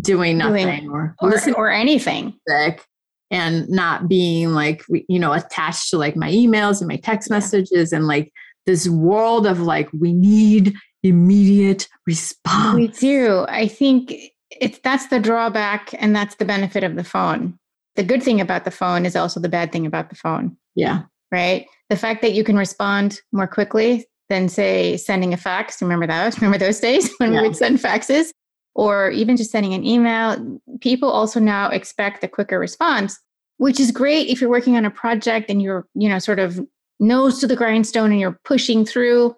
doing 0.01 0.39
nothing 0.39 0.67
doing, 0.67 0.91
or 0.91 1.15
or, 1.21 1.35
or 1.55 1.71
anything. 1.71 2.35
music 2.47 2.87
and 3.31 3.69
not 3.69 4.09
being 4.09 4.53
like 4.53 4.83
you 5.09 5.19
know 5.19 5.35
attached 5.35 5.91
to 5.91 5.99
like 5.99 6.17
my 6.17 6.31
emails 6.31 6.81
and 6.81 6.89
my 6.89 6.97
text 6.97 7.29
messages 7.29 7.93
and 7.93 8.07
like 8.07 8.33
this 8.65 8.89
world 8.89 9.47
of 9.47 9.61
like 9.61 9.91
we 9.93 10.15
need 10.15 10.75
immediate 11.03 11.87
response. 12.07 12.77
we 12.77 12.89
do. 12.89 13.45
I 13.49 13.69
think 13.69 14.15
it's 14.51 14.79
that's 14.79 15.09
the 15.09 15.21
drawback 15.21 15.91
and 15.99 16.17
that's 16.17 16.37
the 16.37 16.47
benefit 16.47 16.83
of 16.83 16.97
the 16.97 17.05
phone 17.05 17.59
the 17.97 18.03
good 18.03 18.23
thing 18.23 18.41
about 18.41 18.65
the 18.65 18.71
phone 18.71 19.05
is 19.05 19.17
also 19.17 19.41
the 19.41 19.49
bad 19.49 19.73
thing 19.73 19.87
about 19.87 20.11
the 20.11 20.17
phone. 20.17 20.57
Yeah. 20.75 21.03
Right? 21.31 21.67
The 21.91 21.97
fact 21.97 22.23
that 22.23 22.33
you 22.33 22.45
can 22.45 22.57
respond 22.57 23.21
more 23.33 23.47
quickly 23.47 24.07
than 24.29 24.49
say 24.49 24.97
sending 24.97 25.33
a 25.33 25.37
fax 25.37 25.83
remember 25.83 26.07
that? 26.07 26.37
Remember 26.41 26.59
those 26.59 26.81
days 26.81 27.11
when 27.19 27.33
yeah. 27.33 27.43
we 27.43 27.49
would 27.49 27.57
send 27.57 27.79
faxes? 27.79 28.31
Or 28.75 29.11
even 29.11 29.37
just 29.37 29.51
sending 29.51 29.75
an 29.75 29.85
email, 29.85 30.59
people 30.81 31.11
also 31.11 31.39
now 31.39 31.69
expect 31.69 32.25
a 32.25 32.29
quicker 32.29 32.59
response, 32.59 33.21
which 33.59 33.79
is 33.79 33.91
great 33.91 34.29
if 34.29 34.41
you're 34.41 34.49
working 34.49 34.79
on 34.79 34.87
a 34.87 34.91
project 34.91 35.51
and 35.51 35.61
you're, 35.61 35.87
you 35.95 36.09
know, 36.09 36.19
sort 36.19 36.39
of 36.39 36.59
nose 36.99 37.39
to 37.41 37.47
the 37.47 37.57
grindstone 37.57 38.11
and 38.11 38.19
you're 38.19 38.41
pushing 38.45 38.87
through 38.87 39.35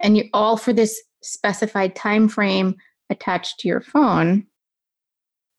and 0.00 0.16
you're 0.16 0.26
all 0.32 0.56
for 0.56 0.72
this 0.72 1.00
specified 1.22 1.94
time 1.94 2.28
frame 2.28 2.74
attached 3.08 3.60
to 3.60 3.68
your 3.68 3.80
phone. 3.80 4.46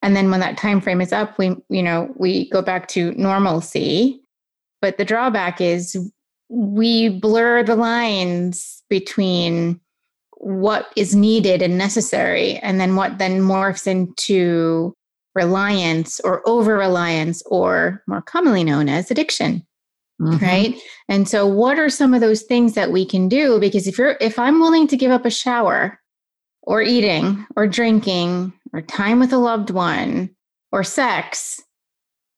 And 0.03 0.17
then 0.17 0.29
when 0.29 0.41
that 0.41 0.57
time 0.57 0.81
frame 0.81 0.99
is 0.99 1.13
up, 1.13 1.37
we, 1.37 1.55
you 1.69 1.81
know, 1.81 2.13
we 2.17 2.49
go 2.49 2.61
back 2.61 2.89
to 2.89 3.13
normalcy. 3.13 4.21
But 4.81 4.97
the 4.97 5.05
drawback 5.05 5.61
is 5.61 5.97
we 6.49 7.07
blur 7.07 7.63
the 7.63 7.77
lines 7.77 8.83
between 8.89 9.79
what 10.37 10.91
is 10.97 11.15
needed 11.15 11.61
and 11.61 11.77
necessary, 11.77 12.57
and 12.57 12.81
then 12.81 12.97
what 12.97 13.17
then 13.17 13.39
morphs 13.39 13.87
into 13.87 14.93
reliance 15.35 16.19
or 16.19 16.47
over 16.47 16.77
reliance, 16.77 17.41
or 17.45 18.03
more 18.05 18.21
commonly 18.21 18.65
known 18.65 18.89
as 18.89 19.09
addiction. 19.09 19.65
Mm-hmm. 20.21 20.45
Right. 20.45 20.81
And 21.07 21.29
so, 21.29 21.47
what 21.47 21.79
are 21.79 21.89
some 21.89 22.13
of 22.13 22.19
those 22.19 22.41
things 22.41 22.73
that 22.73 22.91
we 22.91 23.05
can 23.05 23.29
do? 23.29 23.57
Because 23.57 23.87
if 23.87 23.97
you're, 23.97 24.17
if 24.19 24.37
I'm 24.37 24.59
willing 24.59 24.87
to 24.87 24.97
give 24.97 25.11
up 25.11 25.25
a 25.25 25.31
shower 25.31 25.97
or 26.61 26.81
eating 26.81 27.45
or 27.55 27.67
drinking 27.67 28.53
or 28.73 28.81
time 28.81 29.19
with 29.19 29.31
a 29.31 29.37
loved 29.37 29.69
one 29.69 30.29
or 30.71 30.83
sex 30.83 31.61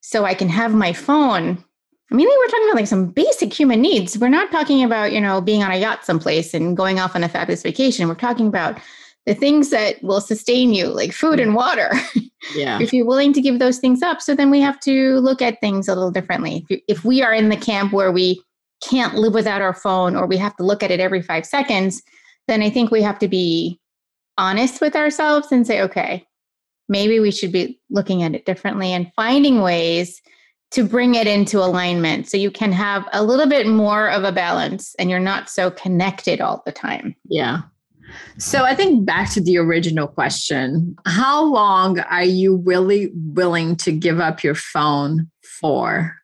so 0.01 0.25
I 0.25 0.33
can 0.33 0.49
have 0.49 0.73
my 0.73 0.93
phone 0.93 1.63
I 2.11 2.15
mean, 2.15 2.27
we're 2.27 2.47
talking 2.47 2.69
about 2.69 2.75
like 2.75 2.87
some 2.87 3.07
basic 3.07 3.51
human 3.51 3.81
needs. 3.81 4.17
We're 4.17 4.29
not 4.29 4.51
talking 4.51 4.83
about, 4.83 5.11
you 5.11 5.19
know, 5.19 5.41
being 5.41 5.63
on 5.63 5.71
a 5.71 5.77
yacht 5.77 6.05
someplace 6.05 6.53
and 6.53 6.77
going 6.77 6.99
off 6.99 7.15
on 7.15 7.23
a 7.23 7.29
fabulous 7.29 7.63
vacation. 7.63 8.07
We're 8.07 8.15
talking 8.15 8.47
about 8.47 8.79
the 9.25 9.33
things 9.33 9.71
that 9.71 10.01
will 10.03 10.21
sustain 10.21 10.71
you, 10.71 10.87
like 10.87 11.11
food 11.11 11.39
and 11.39 11.55
water. 11.55 11.91
Yeah. 12.53 12.79
if 12.81 12.93
you're 12.93 13.07
willing 13.07 13.33
to 13.33 13.41
give 13.41 13.57
those 13.57 13.79
things 13.79 14.03
up. 14.03 14.21
So 14.21 14.35
then 14.35 14.51
we 14.51 14.61
have 14.61 14.79
to 14.81 15.19
look 15.19 15.41
at 15.41 15.59
things 15.61 15.87
a 15.87 15.95
little 15.95 16.11
differently. 16.11 16.63
If, 16.69 16.81
if 16.87 17.05
we 17.05 17.23
are 17.23 17.33
in 17.33 17.49
the 17.49 17.57
camp 17.57 17.91
where 17.91 18.11
we 18.11 18.39
can't 18.87 19.15
live 19.15 19.33
without 19.33 19.61
our 19.61 19.73
phone 19.73 20.15
or 20.15 20.27
we 20.27 20.37
have 20.37 20.55
to 20.57 20.63
look 20.63 20.83
at 20.83 20.91
it 20.91 20.99
every 20.99 21.23
five 21.23 21.45
seconds, 21.45 22.03
then 22.47 22.61
I 22.61 22.69
think 22.69 22.91
we 22.91 23.01
have 23.01 23.17
to 23.17 23.27
be 23.27 23.79
honest 24.37 24.81
with 24.81 24.95
ourselves 24.95 25.51
and 25.51 25.65
say, 25.65 25.81
okay, 25.81 26.25
maybe 26.89 27.19
we 27.19 27.31
should 27.31 27.51
be 27.51 27.79
looking 27.89 28.23
at 28.23 28.35
it 28.35 28.45
differently 28.45 28.91
and 28.91 29.11
finding 29.15 29.61
ways 29.61 30.21
to 30.71 30.83
bring 30.83 31.15
it 31.15 31.27
into 31.27 31.59
alignment 31.59 32.27
so 32.27 32.37
you 32.37 32.51
can 32.51 32.71
have 32.71 33.07
a 33.13 33.23
little 33.23 33.47
bit 33.47 33.67
more 33.67 34.09
of 34.09 34.23
a 34.23 34.31
balance 34.31 34.95
and 34.99 35.09
you're 35.09 35.19
not 35.19 35.49
so 35.49 35.71
connected 35.71 36.41
all 36.41 36.61
the 36.65 36.71
time. 36.71 37.15
Yeah. 37.29 37.61
So 38.37 38.63
I 38.63 38.75
think 38.75 39.05
back 39.05 39.31
to 39.31 39.41
the 39.41 39.57
original 39.57 40.07
question, 40.07 40.95
how 41.05 41.43
long 41.43 41.99
are 41.99 42.23
you 42.23 42.57
really 42.57 43.11
willing 43.15 43.75
to 43.77 43.91
give 43.91 44.19
up 44.19 44.43
your 44.43 44.55
phone 44.55 45.29
for? 45.59 46.15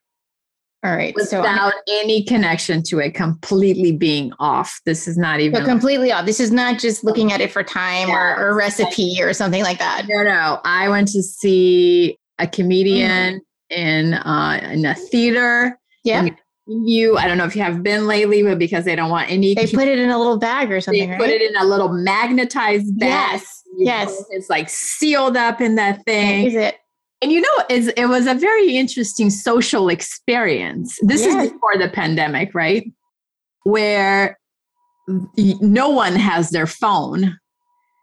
All 0.84 0.96
right. 0.96 1.14
Without 1.14 1.72
so 1.72 1.80
any 1.88 2.24
connection 2.24 2.82
to 2.84 2.98
it 2.98 3.14
completely 3.14 3.92
being 3.92 4.32
off. 4.40 4.80
This 4.84 5.06
is 5.06 5.16
not 5.16 5.38
even 5.38 5.60
so 5.60 5.64
completely 5.64 6.10
off. 6.10 6.26
This 6.26 6.40
is 6.40 6.50
not 6.50 6.80
just 6.80 7.04
looking 7.04 7.32
at 7.32 7.40
it 7.40 7.52
for 7.52 7.62
time 7.62 8.08
yeah. 8.08 8.14
or, 8.14 8.36
or 8.36 8.56
recipe 8.56 9.16
or 9.20 9.32
something 9.32 9.62
like 9.62 9.78
that. 9.78 10.06
No, 10.08 10.24
no. 10.24 10.60
I 10.64 10.88
went 10.88 11.06
to 11.08 11.22
see 11.22 12.18
a 12.38 12.48
comedian 12.48 13.40
mm-hmm. 13.70 13.78
in 13.78 14.14
uh, 14.14 14.60
in 14.72 14.84
a 14.84 14.94
theater. 14.94 15.78
Yeah. 16.02 16.26
You, 16.66 17.16
I 17.16 17.26
don't 17.26 17.38
know 17.38 17.44
if 17.44 17.54
you 17.54 17.62
have 17.62 17.82
been 17.82 18.06
lately, 18.06 18.42
but 18.42 18.58
because 18.58 18.84
they 18.84 18.96
don't 18.96 19.10
want 19.10 19.30
any, 19.30 19.54
they 19.54 19.66
put 19.66 19.88
it 19.88 19.98
in 19.98 20.10
a 20.10 20.18
little 20.18 20.38
bag 20.38 20.70
or 20.70 20.80
something. 20.80 21.00
They 21.00 21.10
right? 21.10 21.20
put 21.20 21.28
it 21.28 21.42
in 21.42 21.56
a 21.56 21.64
little 21.64 21.88
magnetized 21.88 22.98
bag. 22.98 23.40
Yes. 23.40 23.62
yes. 23.76 24.24
It's 24.30 24.48
like 24.48 24.68
sealed 24.68 25.36
up 25.36 25.60
in 25.60 25.74
that 25.74 26.04
thing. 26.04 26.46
Is 26.46 26.54
it? 26.54 26.76
And 27.22 27.30
you 27.30 27.40
know, 27.40 27.64
it 27.70 28.08
was 28.08 28.26
a 28.26 28.34
very 28.34 28.76
interesting 28.76 29.30
social 29.30 29.88
experience. 29.88 30.98
This 31.02 31.22
yes. 31.22 31.46
is 31.46 31.52
before 31.52 31.78
the 31.78 31.88
pandemic, 31.88 32.52
right? 32.52 32.84
Where 33.62 34.38
no 35.06 35.88
one 35.88 36.16
has 36.16 36.50
their 36.50 36.66
phone. 36.66 37.38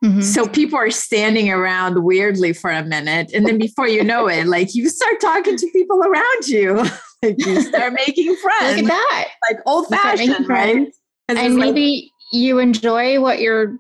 Mm-hmm. 0.03 0.21
So 0.21 0.47
people 0.47 0.79
are 0.79 0.91
standing 0.91 1.51
around 1.51 2.03
weirdly 2.03 2.53
for 2.53 2.71
a 2.71 2.83
minute. 2.83 3.31
And 3.33 3.45
then 3.45 3.57
before 3.57 3.87
you 3.87 4.03
know 4.03 4.27
it, 4.27 4.47
like 4.47 4.73
you 4.73 4.87
start 4.87 5.19
talking 5.19 5.57
to 5.57 5.69
people 5.73 6.01
around 6.01 6.47
you. 6.47 6.75
like 7.21 7.35
you 7.37 7.61
start 7.61 7.93
making 7.93 8.33
friends. 8.37 8.81
Look 8.81 8.85
at 8.85 9.09
that. 9.09 9.27
Like 9.49 9.59
old 9.65 9.87
fashioned, 9.87 10.47
right? 10.47 10.87
And 11.27 11.55
maybe 11.57 11.91
like, 11.91 12.41
you 12.41 12.59
enjoy 12.59 13.19
what 13.19 13.39
you're 13.39 13.75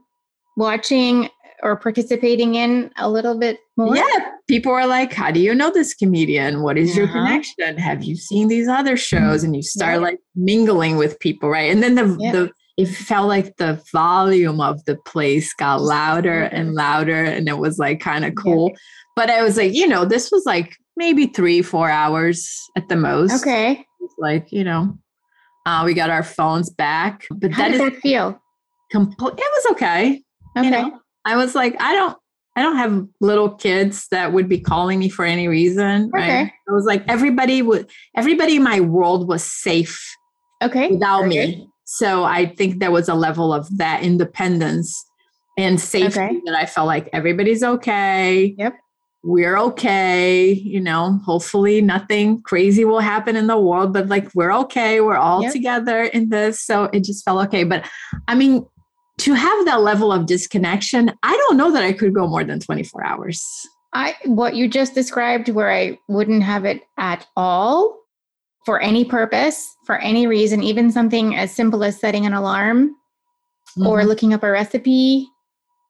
watching 0.57 1.29
or 1.63 1.75
participating 1.75 2.55
in 2.55 2.91
a 2.97 3.09
little 3.09 3.37
bit 3.37 3.59
more? 3.77 3.95
Yeah. 3.95 4.31
People 4.47 4.71
are 4.71 4.87
like, 4.87 5.13
How 5.13 5.31
do 5.31 5.39
you 5.39 5.53
know 5.53 5.71
this 5.71 5.93
comedian? 5.93 6.61
What 6.61 6.77
is 6.77 6.91
uh-huh. 6.91 6.99
your 6.99 7.07
connection? 7.07 7.77
Have 7.77 8.03
you 8.03 8.15
seen 8.15 8.47
these 8.47 8.67
other 8.67 8.97
shows? 8.97 9.43
And 9.43 9.55
you 9.55 9.61
start 9.61 9.95
yeah. 9.95 9.99
like 9.99 10.19
mingling 10.35 10.97
with 10.97 11.19
people, 11.19 11.49
right? 11.49 11.71
And 11.71 11.83
then 11.83 11.95
the 11.95 12.17
yeah. 12.19 12.31
the 12.31 12.51
it 12.77 12.87
felt 12.87 13.27
like 13.27 13.57
the 13.57 13.81
volume 13.91 14.61
of 14.61 14.83
the 14.85 14.95
place 14.95 15.53
got 15.53 15.81
louder 15.81 16.43
and 16.43 16.75
louder 16.75 17.25
and 17.25 17.49
it 17.49 17.57
was 17.57 17.77
like 17.77 17.99
kind 17.99 18.23
of 18.23 18.35
cool. 18.35 18.69
Yeah. 18.69 18.77
But 19.17 19.29
I 19.29 19.43
was 19.43 19.57
like, 19.57 19.73
you 19.73 19.85
know, 19.85 20.05
this 20.05 20.31
was 20.31 20.45
like 20.45 20.77
maybe 20.95 21.27
three, 21.27 21.61
four 21.61 21.89
hours 21.89 22.49
at 22.77 22.87
the 22.87 22.95
most. 22.95 23.41
Okay. 23.41 23.85
like, 24.17 24.49
you 24.53 24.63
know, 24.63 24.97
uh, 25.65 25.83
we 25.83 25.93
got 25.93 26.09
our 26.09 26.23
phones 26.23 26.69
back. 26.69 27.25
But 27.29 27.51
How 27.51 27.63
that 27.63 27.71
did 27.71 27.81
that 27.81 27.99
feel? 27.99 28.41
Complete. 28.91 29.33
It 29.37 29.39
was 29.39 29.71
okay. 29.71 30.23
Okay. 30.57 30.65
You 30.65 30.71
know, 30.71 30.98
I 31.25 31.35
was 31.35 31.55
like, 31.55 31.75
I 31.79 31.93
don't, 31.93 32.17
I 32.55 32.61
don't 32.61 32.77
have 32.77 33.07
little 33.21 33.49
kids 33.49 34.07
that 34.11 34.33
would 34.33 34.49
be 34.49 34.59
calling 34.59 34.99
me 34.99 35.09
for 35.09 35.23
any 35.23 35.47
reason. 35.47 36.11
Okay. 36.15 36.43
Right? 36.43 36.51
I 36.67 36.71
was 36.71 36.85
like, 36.85 37.03
everybody 37.07 37.61
would, 37.61 37.89
everybody 38.15 38.57
in 38.57 38.63
my 38.63 38.79
world 38.81 39.27
was 39.27 39.43
safe. 39.43 40.03
Okay. 40.61 40.89
Without 40.89 41.21
Very 41.21 41.29
me. 41.29 41.67
So 41.85 42.23
I 42.23 42.47
think 42.47 42.79
there 42.79 42.91
was 42.91 43.09
a 43.09 43.15
level 43.15 43.53
of 43.53 43.77
that 43.77 44.03
independence 44.03 45.05
and 45.57 45.79
safety 45.79 46.19
okay. 46.19 46.41
that 46.45 46.55
I 46.55 46.65
felt 46.65 46.87
like 46.87 47.09
everybody's 47.13 47.63
okay. 47.63 48.55
Yep. 48.57 48.75
We're 49.23 49.57
okay. 49.57 50.51
You 50.51 50.79
know, 50.79 51.19
hopefully 51.25 51.81
nothing 51.81 52.41
crazy 52.41 52.85
will 52.85 52.99
happen 52.99 53.35
in 53.35 53.47
the 53.47 53.59
world, 53.59 53.91
but 53.91 54.07
like 54.07 54.29
we're 54.33 54.53
okay. 54.59 55.01
We're 55.01 55.17
all 55.17 55.41
yep. 55.43 55.51
together 55.51 56.03
in 56.03 56.29
this. 56.29 56.61
So 56.61 56.85
it 56.93 57.03
just 57.03 57.25
felt 57.25 57.45
okay. 57.47 57.63
But 57.63 57.89
I 58.27 58.35
mean, 58.35 58.65
to 59.19 59.33
have 59.33 59.65
that 59.65 59.81
level 59.81 60.11
of 60.11 60.25
disconnection, 60.25 61.11
I 61.23 61.35
don't 61.35 61.57
know 61.57 61.71
that 61.71 61.83
I 61.83 61.93
could 61.93 62.13
go 62.13 62.27
more 62.27 62.43
than 62.43 62.59
24 62.59 63.05
hours. 63.05 63.67
I 63.93 64.15
what 64.25 64.55
you 64.55 64.67
just 64.67 64.93
described 64.93 65.49
where 65.49 65.71
I 65.71 65.97
wouldn't 66.07 66.43
have 66.43 66.65
it 66.65 66.81
at 66.97 67.25
all 67.35 67.97
for 68.65 68.79
any 68.79 69.03
purpose, 69.03 69.75
for 69.85 69.97
any 69.97 70.27
reason, 70.27 70.61
even 70.61 70.91
something 70.91 71.35
as 71.35 71.51
simple 71.51 71.83
as 71.83 71.99
setting 71.99 72.25
an 72.25 72.33
alarm 72.33 72.89
mm-hmm. 73.77 73.87
or 73.87 74.05
looking 74.05 74.33
up 74.33 74.43
a 74.43 74.51
recipe 74.51 75.27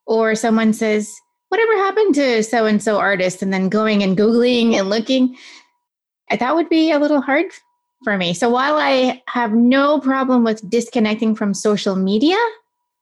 or 0.08 0.34
someone 0.34 0.72
says, 0.74 1.13
"Whatever 1.50 1.74
happened 1.74 2.15
to 2.15 2.44
so 2.44 2.65
and 2.65 2.82
so 2.82 2.98
artist?" 2.98 3.42
and 3.42 3.52
then 3.52 3.70
going 3.70 4.02
and 4.02 4.18
googling 4.18 4.76
and 4.76 4.89
looking, 4.89 5.36
that 6.30 6.56
would 6.56 6.70
be 6.70 6.92
a 6.92 7.00
little 7.00 7.22
hard 7.22 7.46
for 8.04 8.18
me. 8.18 8.34
So 8.34 8.50
while 8.50 8.78
I 8.78 9.22
have 9.28 9.52
no 9.52 10.00
problem 10.00 10.46
with 10.46 10.68
disconnecting 10.70 11.36
from 11.36 11.54
social 11.54 11.98
media, 11.98 12.38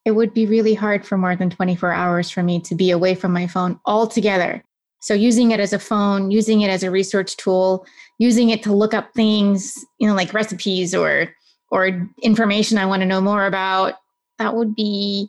it 0.08 0.16
would 0.16 0.34
be 0.34 0.46
really 0.46 0.74
hard 0.74 1.06
for 1.06 1.18
more 1.18 1.36
than 1.36 1.50
24 1.50 1.92
hours 1.92 2.30
for 2.30 2.42
me 2.42 2.62
to 2.62 2.74
be 2.74 2.92
away 2.92 3.14
from 3.14 3.34
my 3.34 3.46
phone 3.46 3.78
altogether. 3.86 4.64
So 5.02 5.14
using 5.14 5.52
it 5.52 5.60
as 5.60 5.74
a 5.74 5.80
phone, 5.80 6.32
using 6.32 6.62
it 6.62 6.70
as 6.70 6.82
a 6.82 6.90
research 6.90 7.36
tool, 7.36 7.86
using 8.18 8.50
it 8.50 8.64
to 8.64 8.72
look 8.72 8.94
up 8.94 9.14
things, 9.14 9.84
you 10.00 10.08
know, 10.08 10.16
like 10.16 10.34
recipes 10.34 10.96
or 10.96 11.28
or 11.72 12.10
information 12.24 12.78
I 12.78 12.86
want 12.86 13.02
to 13.02 13.06
know 13.06 13.20
more 13.20 13.48
about, 13.48 13.96
that 14.40 14.56
would 14.56 14.76
be 14.76 15.28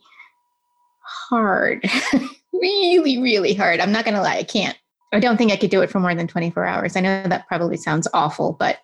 hard. 1.02 1.84
really, 2.52 3.20
really 3.20 3.54
hard. 3.54 3.80
I'm 3.80 3.90
not 3.90 4.04
going 4.04 4.14
to 4.14 4.22
lie, 4.22 4.36
I 4.36 4.44
can't. 4.44 4.78
I 5.12 5.18
don't 5.18 5.36
think 5.36 5.50
I 5.50 5.56
could 5.56 5.70
do 5.70 5.82
it 5.82 5.90
for 5.90 5.98
more 5.98 6.14
than 6.14 6.28
24 6.28 6.64
hours. 6.64 6.94
I 6.94 7.00
know 7.00 7.24
that 7.26 7.48
probably 7.48 7.78
sounds 7.78 8.06
awful, 8.14 8.52
but 8.52 8.78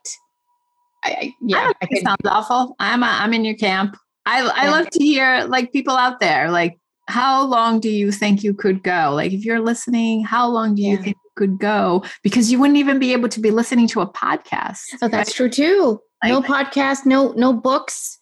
I, 1.05 1.11
I 1.11 1.35
yeah, 1.41 1.71
I, 1.81 1.87
I 1.93 2.03
sounds 2.03 2.27
awful. 2.27 2.75
I'm 2.81 3.05
a, 3.05 3.07
I'm 3.07 3.33
in 3.33 3.45
your 3.45 3.55
camp. 3.55 3.97
I 4.27 4.41
I 4.43 4.71
love 4.71 4.89
to 4.91 5.05
hear 5.05 5.45
like 5.49 5.73
people 5.73 5.97
out 5.97 6.21
there 6.21 6.51
like 6.51 6.79
how 7.07 7.45
long 7.45 7.81
do 7.81 7.91
you 7.91 8.11
think 8.11 8.43
you 8.43 8.55
could 8.55 8.83
go? 8.83 9.13
Like 9.15 9.33
if 9.33 9.45
you're 9.45 9.61
listening, 9.61 10.25
how 10.25 10.49
long 10.49 10.75
do 10.75 10.83
you 10.83 10.97
yeah. 10.97 11.03
think 11.03 11.17
you 11.25 11.31
could 11.37 11.59
go? 11.59 12.05
Because 12.23 12.51
you 12.51 12.59
wouldn't 12.59 12.79
even 12.79 12.99
be 12.99 13.13
able 13.13 13.29
to 13.29 13.41
be 13.41 13.51
listening 13.51 13.89
to 13.89 14.01
a 14.01 14.11
podcast. 14.11 14.81
Oh, 15.03 15.09
that's 15.09 15.29
right? 15.29 15.37
true 15.37 15.51
too. 15.51 16.01
Like, 16.23 16.33
no 16.33 16.43
podcast, 16.43 17.05
no 17.05 17.33
no 17.33 17.53
books. 17.53 18.19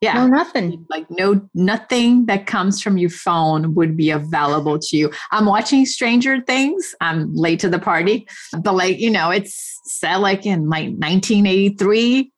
Yeah. 0.00 0.14
No 0.14 0.26
nothing. 0.28 0.86
Like 0.88 1.06
no 1.10 1.48
nothing 1.54 2.26
that 2.26 2.46
comes 2.46 2.80
from 2.80 2.98
your 2.98 3.10
phone 3.10 3.74
would 3.74 3.96
be 3.96 4.10
available 4.10 4.78
to 4.78 4.96
you. 4.96 5.12
I'm 5.32 5.46
watching 5.46 5.86
Stranger 5.86 6.40
Things. 6.40 6.94
I'm 7.00 7.34
late 7.34 7.60
to 7.60 7.68
the 7.68 7.80
party. 7.80 8.28
But 8.60 8.74
like, 8.74 8.98
you 8.98 9.10
know, 9.10 9.30
it's 9.30 9.80
set 9.84 10.20
like 10.20 10.46
in 10.46 10.68
like 10.68 10.90
1983 10.90 12.32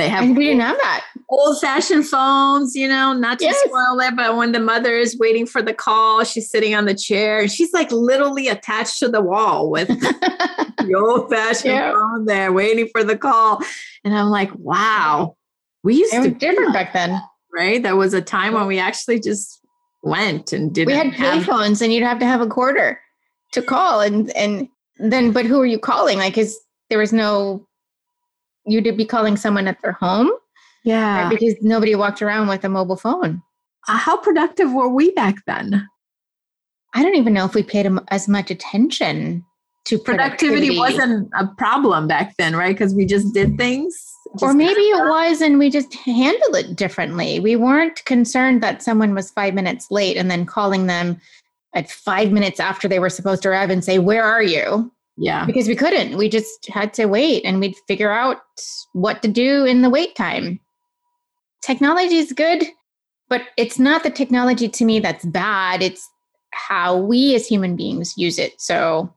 they 0.00 0.08
have 0.08 0.24
and 0.24 0.36
we 0.36 0.46
didn't 0.46 0.62
have 0.62 0.78
that. 0.78 1.04
Old 1.28 1.60
fashioned 1.60 2.06
phones, 2.06 2.74
you 2.74 2.88
know, 2.88 3.12
not 3.12 3.38
to 3.38 3.44
yes. 3.44 3.58
spoil 3.64 4.00
it, 4.00 4.16
but 4.16 4.36
when 4.36 4.52
the 4.52 4.58
mother 4.58 4.96
is 4.96 5.18
waiting 5.18 5.46
for 5.46 5.62
the 5.62 5.74
call, 5.74 6.24
she's 6.24 6.50
sitting 6.50 6.74
on 6.74 6.86
the 6.86 6.94
chair. 6.94 7.46
She's 7.46 7.72
like 7.72 7.92
literally 7.92 8.48
attached 8.48 8.98
to 9.00 9.08
the 9.08 9.20
wall 9.20 9.70
with 9.70 9.88
the 9.88 10.94
old 10.96 11.30
fashioned 11.30 11.74
yeah. 11.74 11.92
phone 11.92 12.24
there 12.24 12.52
waiting 12.52 12.88
for 12.90 13.04
the 13.04 13.16
call. 13.16 13.62
And 14.04 14.16
I'm 14.16 14.30
like, 14.30 14.50
wow, 14.56 15.36
we 15.82 15.96
used 15.96 16.14
it 16.14 16.22
to 16.22 16.30
different 16.30 16.72
back 16.72 16.92
then. 16.92 17.20
Right. 17.52 17.82
There 17.82 17.96
was 17.96 18.14
a 18.14 18.22
time 18.22 18.54
when 18.54 18.66
we 18.66 18.78
actually 18.78 19.20
just 19.20 19.60
went 20.02 20.52
and 20.52 20.74
didn't. 20.74 20.86
We 20.86 20.94
had 20.94 21.12
pay 21.12 21.42
phones 21.42 21.82
and 21.82 21.92
you'd 21.92 22.04
have 22.04 22.18
to 22.20 22.26
have 22.26 22.40
a 22.40 22.46
quarter 22.46 23.00
to 23.52 23.62
call. 23.62 24.00
And, 24.00 24.30
and 24.36 24.68
then, 24.98 25.32
but 25.32 25.46
who 25.46 25.60
are 25.60 25.66
you 25.66 25.78
calling? 25.78 26.18
Like, 26.18 26.38
is 26.38 26.58
there 26.88 26.98
was 26.98 27.12
no 27.12 27.66
you'd 28.66 28.96
be 28.96 29.04
calling 29.04 29.36
someone 29.36 29.68
at 29.68 29.80
their 29.82 29.92
home. 29.92 30.30
Yeah. 30.84 31.24
Right? 31.24 31.30
Because 31.30 31.54
nobody 31.60 31.94
walked 31.94 32.22
around 32.22 32.48
with 32.48 32.64
a 32.64 32.68
mobile 32.68 32.96
phone. 32.96 33.42
Uh, 33.88 33.96
how 33.96 34.16
productive 34.16 34.72
were 34.72 34.88
we 34.88 35.10
back 35.12 35.36
then? 35.46 35.86
I 36.94 37.02
don't 37.02 37.16
even 37.16 37.32
know 37.32 37.44
if 37.44 37.54
we 37.54 37.62
paid 37.62 37.90
as 38.08 38.28
much 38.28 38.50
attention 38.50 39.44
to 39.86 39.98
productivity. 39.98 40.76
productivity 40.76 40.78
wasn't 40.78 41.30
a 41.38 41.46
problem 41.56 42.06
back 42.06 42.36
then, 42.36 42.56
right? 42.56 42.74
Because 42.74 42.94
we 42.94 43.06
just 43.06 43.32
did 43.32 43.56
things. 43.56 43.94
Just 44.38 44.44
or 44.44 44.54
maybe 44.54 44.80
it 44.80 45.08
was 45.08 45.40
and 45.40 45.58
we 45.58 45.70
just 45.70 45.92
handled 45.94 46.56
it 46.56 46.76
differently. 46.76 47.40
We 47.40 47.56
weren't 47.56 48.04
concerned 48.04 48.62
that 48.62 48.82
someone 48.82 49.14
was 49.14 49.30
five 49.30 49.54
minutes 49.54 49.90
late 49.90 50.16
and 50.16 50.30
then 50.30 50.46
calling 50.46 50.86
them 50.86 51.20
at 51.74 51.90
five 51.90 52.30
minutes 52.30 52.60
after 52.60 52.86
they 52.86 52.98
were 52.98 53.10
supposed 53.10 53.42
to 53.42 53.48
arrive 53.48 53.70
and 53.70 53.84
say, 53.84 53.98
Where 53.98 54.24
are 54.24 54.42
you? 54.42 54.92
Yeah. 55.20 55.44
Because 55.44 55.68
we 55.68 55.76
couldn't. 55.76 56.16
We 56.16 56.30
just 56.30 56.66
had 56.68 56.94
to 56.94 57.04
wait 57.04 57.44
and 57.44 57.60
we'd 57.60 57.76
figure 57.86 58.10
out 58.10 58.38
what 58.94 59.20
to 59.20 59.28
do 59.28 59.66
in 59.66 59.82
the 59.82 59.90
wait 59.90 60.16
time. 60.16 60.58
Technology 61.62 62.16
is 62.16 62.32
good, 62.32 62.64
but 63.28 63.42
it's 63.58 63.78
not 63.78 64.02
the 64.02 64.10
technology 64.10 64.66
to 64.66 64.84
me 64.86 64.98
that's 64.98 65.26
bad. 65.26 65.82
It's 65.82 66.08
how 66.52 66.96
we 66.96 67.34
as 67.34 67.46
human 67.46 67.76
beings 67.76 68.14
use 68.16 68.38
it. 68.38 68.58
So 68.58 69.12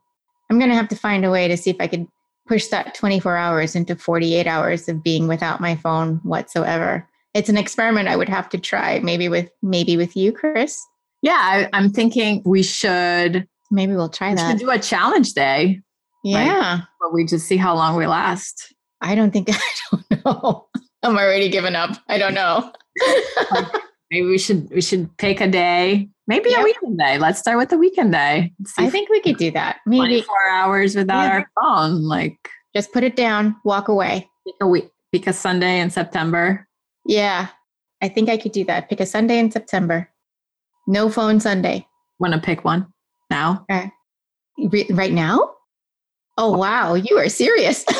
I'm 0.51 0.59
going 0.59 0.69
to 0.69 0.75
have 0.75 0.89
to 0.89 0.95
find 0.95 1.23
a 1.23 1.31
way 1.31 1.47
to 1.47 1.55
see 1.55 1.69
if 1.69 1.77
I 1.79 1.87
could 1.87 2.05
push 2.49 2.67
that 2.67 2.95
24 2.95 3.37
hours 3.37 3.73
into 3.73 3.95
48 3.95 4.45
hours 4.45 4.89
of 4.89 5.01
being 5.01 5.29
without 5.29 5.61
my 5.61 5.77
phone 5.77 6.17
whatsoever. 6.23 7.07
It's 7.33 7.47
an 7.47 7.57
experiment 7.57 8.09
I 8.09 8.17
would 8.17 8.27
have 8.27 8.49
to 8.49 8.57
try 8.57 8.99
maybe 8.99 9.29
with 9.29 9.49
maybe 9.61 9.95
with 9.95 10.17
you, 10.17 10.33
Chris. 10.33 10.83
Yeah, 11.21 11.39
I, 11.39 11.69
I'm 11.71 11.89
thinking 11.91 12.41
we 12.45 12.61
should 12.61 13.47
Maybe 13.71 13.95
we'll 13.95 14.09
try 14.09 14.31
we 14.31 14.35
that. 14.35 14.51
should 14.51 14.59
do 14.59 14.69
a 14.69 14.77
challenge 14.77 15.33
day 15.33 15.81
yeah. 16.23 16.81
but 16.99 17.13
we 17.13 17.25
just 17.25 17.47
see 17.47 17.57
how 17.57 17.75
long 17.75 17.95
we 17.95 18.07
last. 18.07 18.73
I 19.01 19.15
don't 19.15 19.31
think 19.31 19.49
I 19.51 19.59
don't 19.91 20.25
know. 20.25 20.67
I'm 21.03 21.17
already 21.17 21.49
giving 21.49 21.75
up. 21.75 21.91
I 22.07 22.17
don't 22.17 22.33
know. 22.33 22.71
Maybe 24.11 24.27
we 24.27 24.37
should 24.37 24.69
we 24.69 24.81
should 24.81 25.15
pick 25.17 25.41
a 25.41 25.47
day, 25.47 26.07
maybe 26.27 26.51
Yep. 26.51 26.59
a 26.59 26.63
weekend 26.63 26.99
day. 26.99 27.17
Let's 27.17 27.39
start 27.39 27.57
with 27.57 27.73
a 27.73 27.77
weekend 27.77 28.11
day. 28.11 28.53
I 28.77 28.87
think 28.89 29.09
we 29.09 29.19
could 29.21 29.37
do 29.37 29.49
that. 29.51 29.77
Maybe 29.87 30.21
24 30.21 30.35
hours 30.51 30.95
without 30.95 31.23
Yeah. 31.23 31.31
our 31.31 31.49
phone. 31.59 32.03
Like 32.03 32.37
just 32.75 32.93
put 32.93 33.03
it 33.03 33.15
down, 33.15 33.55
walk 33.65 33.87
away. 33.87 34.29
pick 34.45 34.53
a 34.61 34.67
week, 34.67 34.89
pick 35.11 35.25
a 35.25 35.33
Sunday 35.33 35.79
in 35.79 35.89
September. 35.89 36.67
Yeah. 37.07 37.47
I 38.03 38.07
think 38.09 38.29
I 38.29 38.37
could 38.37 38.51
do 38.51 38.63
that. 38.65 38.87
Pick 38.87 38.99
a 38.99 39.05
Sunday 39.07 39.39
in 39.39 39.49
September. 39.49 40.07
No 40.85 41.09
phone 41.09 41.39
Sunday. 41.39 41.87
Want 42.19 42.33
to 42.35 42.39
pick 42.39 42.63
one 42.63 42.85
now? 43.31 43.65
Re- 44.59 44.87
right 44.91 45.11
now? 45.13 45.52
Oh, 46.37 46.57
wow. 46.57 46.95
You 46.95 47.17
are 47.17 47.29
serious. 47.29 47.85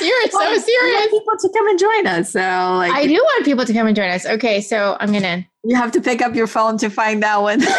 You're 0.00 0.22
so 0.28 0.38
Well, 0.38 0.50
we 0.52 0.58
serious. 0.60 0.94
want 1.00 1.10
people 1.10 1.34
to 1.38 1.48
come 1.56 1.68
and 1.68 1.78
join 1.78 2.06
us. 2.06 2.30
So 2.32 2.40
like 2.40 2.92
I 2.92 3.06
do 3.06 3.14
want 3.14 3.44
people 3.44 3.64
to 3.64 3.72
come 3.72 3.86
and 3.86 3.94
join 3.96 4.10
us. 4.10 4.26
Okay, 4.26 4.60
so 4.60 4.96
I'm 5.00 5.12
gonna 5.12 5.46
you 5.62 5.76
have 5.76 5.92
to 5.92 6.00
pick 6.00 6.20
up 6.20 6.34
your 6.34 6.46
phone 6.48 6.76
to 6.78 6.88
find 6.90 7.22
that 7.22 7.40
one. 7.40 7.62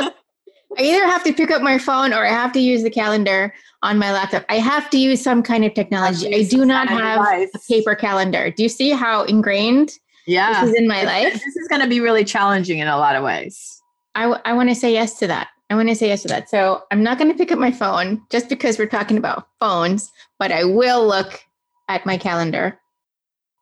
I 0.00 0.82
either 0.82 1.06
have 1.06 1.24
to 1.24 1.32
pick 1.32 1.50
up 1.50 1.62
my 1.62 1.78
phone 1.78 2.12
or 2.12 2.24
I 2.26 2.30
have 2.30 2.52
to 2.52 2.60
use 2.60 2.82
the 2.82 2.90
calendar 2.90 3.52
on 3.82 3.98
my 3.98 4.12
laptop. 4.12 4.44
I 4.48 4.56
have 4.56 4.90
to 4.90 4.98
use 4.98 5.22
some 5.22 5.42
kind 5.42 5.64
of 5.64 5.74
technology. 5.74 6.32
I 6.34 6.42
do 6.44 6.64
not 6.64 6.88
have 6.88 7.20
a 7.20 7.48
paper 7.68 7.94
calendar. 7.94 8.50
Do 8.50 8.62
you 8.62 8.68
see 8.68 8.90
how 8.90 9.24
ingrained 9.24 9.92
Yeah. 10.26 10.60
this 10.64 10.70
is 10.70 10.76
in 10.76 10.86
my 10.86 11.02
life? 11.02 11.32
This 11.34 11.56
is 11.56 11.66
going 11.68 11.80
to 11.82 11.88
be 11.88 12.00
really 12.00 12.24
challenging 12.24 12.78
in 12.78 12.86
a 12.88 12.96
lot 12.96 13.16
of 13.16 13.24
ways. 13.24 13.80
I, 14.14 14.22
w- 14.22 14.40
I 14.44 14.52
want 14.52 14.68
to 14.68 14.74
say 14.74 14.92
yes 14.92 15.18
to 15.20 15.26
that. 15.28 15.48
I 15.70 15.74
want 15.74 15.88
to 15.88 15.94
say 15.94 16.08
yes 16.08 16.22
to 16.22 16.28
that. 16.28 16.48
So 16.48 16.82
I'm 16.90 17.02
not 17.02 17.18
going 17.18 17.30
to 17.30 17.36
pick 17.36 17.52
up 17.52 17.58
my 17.58 17.70
phone 17.70 18.22
just 18.30 18.48
because 18.48 18.78
we're 18.78 18.86
talking 18.86 19.18
about 19.18 19.48
phones, 19.60 20.10
but 20.38 20.50
I 20.50 20.64
will 20.64 21.06
look 21.06 21.42
at 21.88 22.06
my 22.06 22.16
calendar 22.16 22.78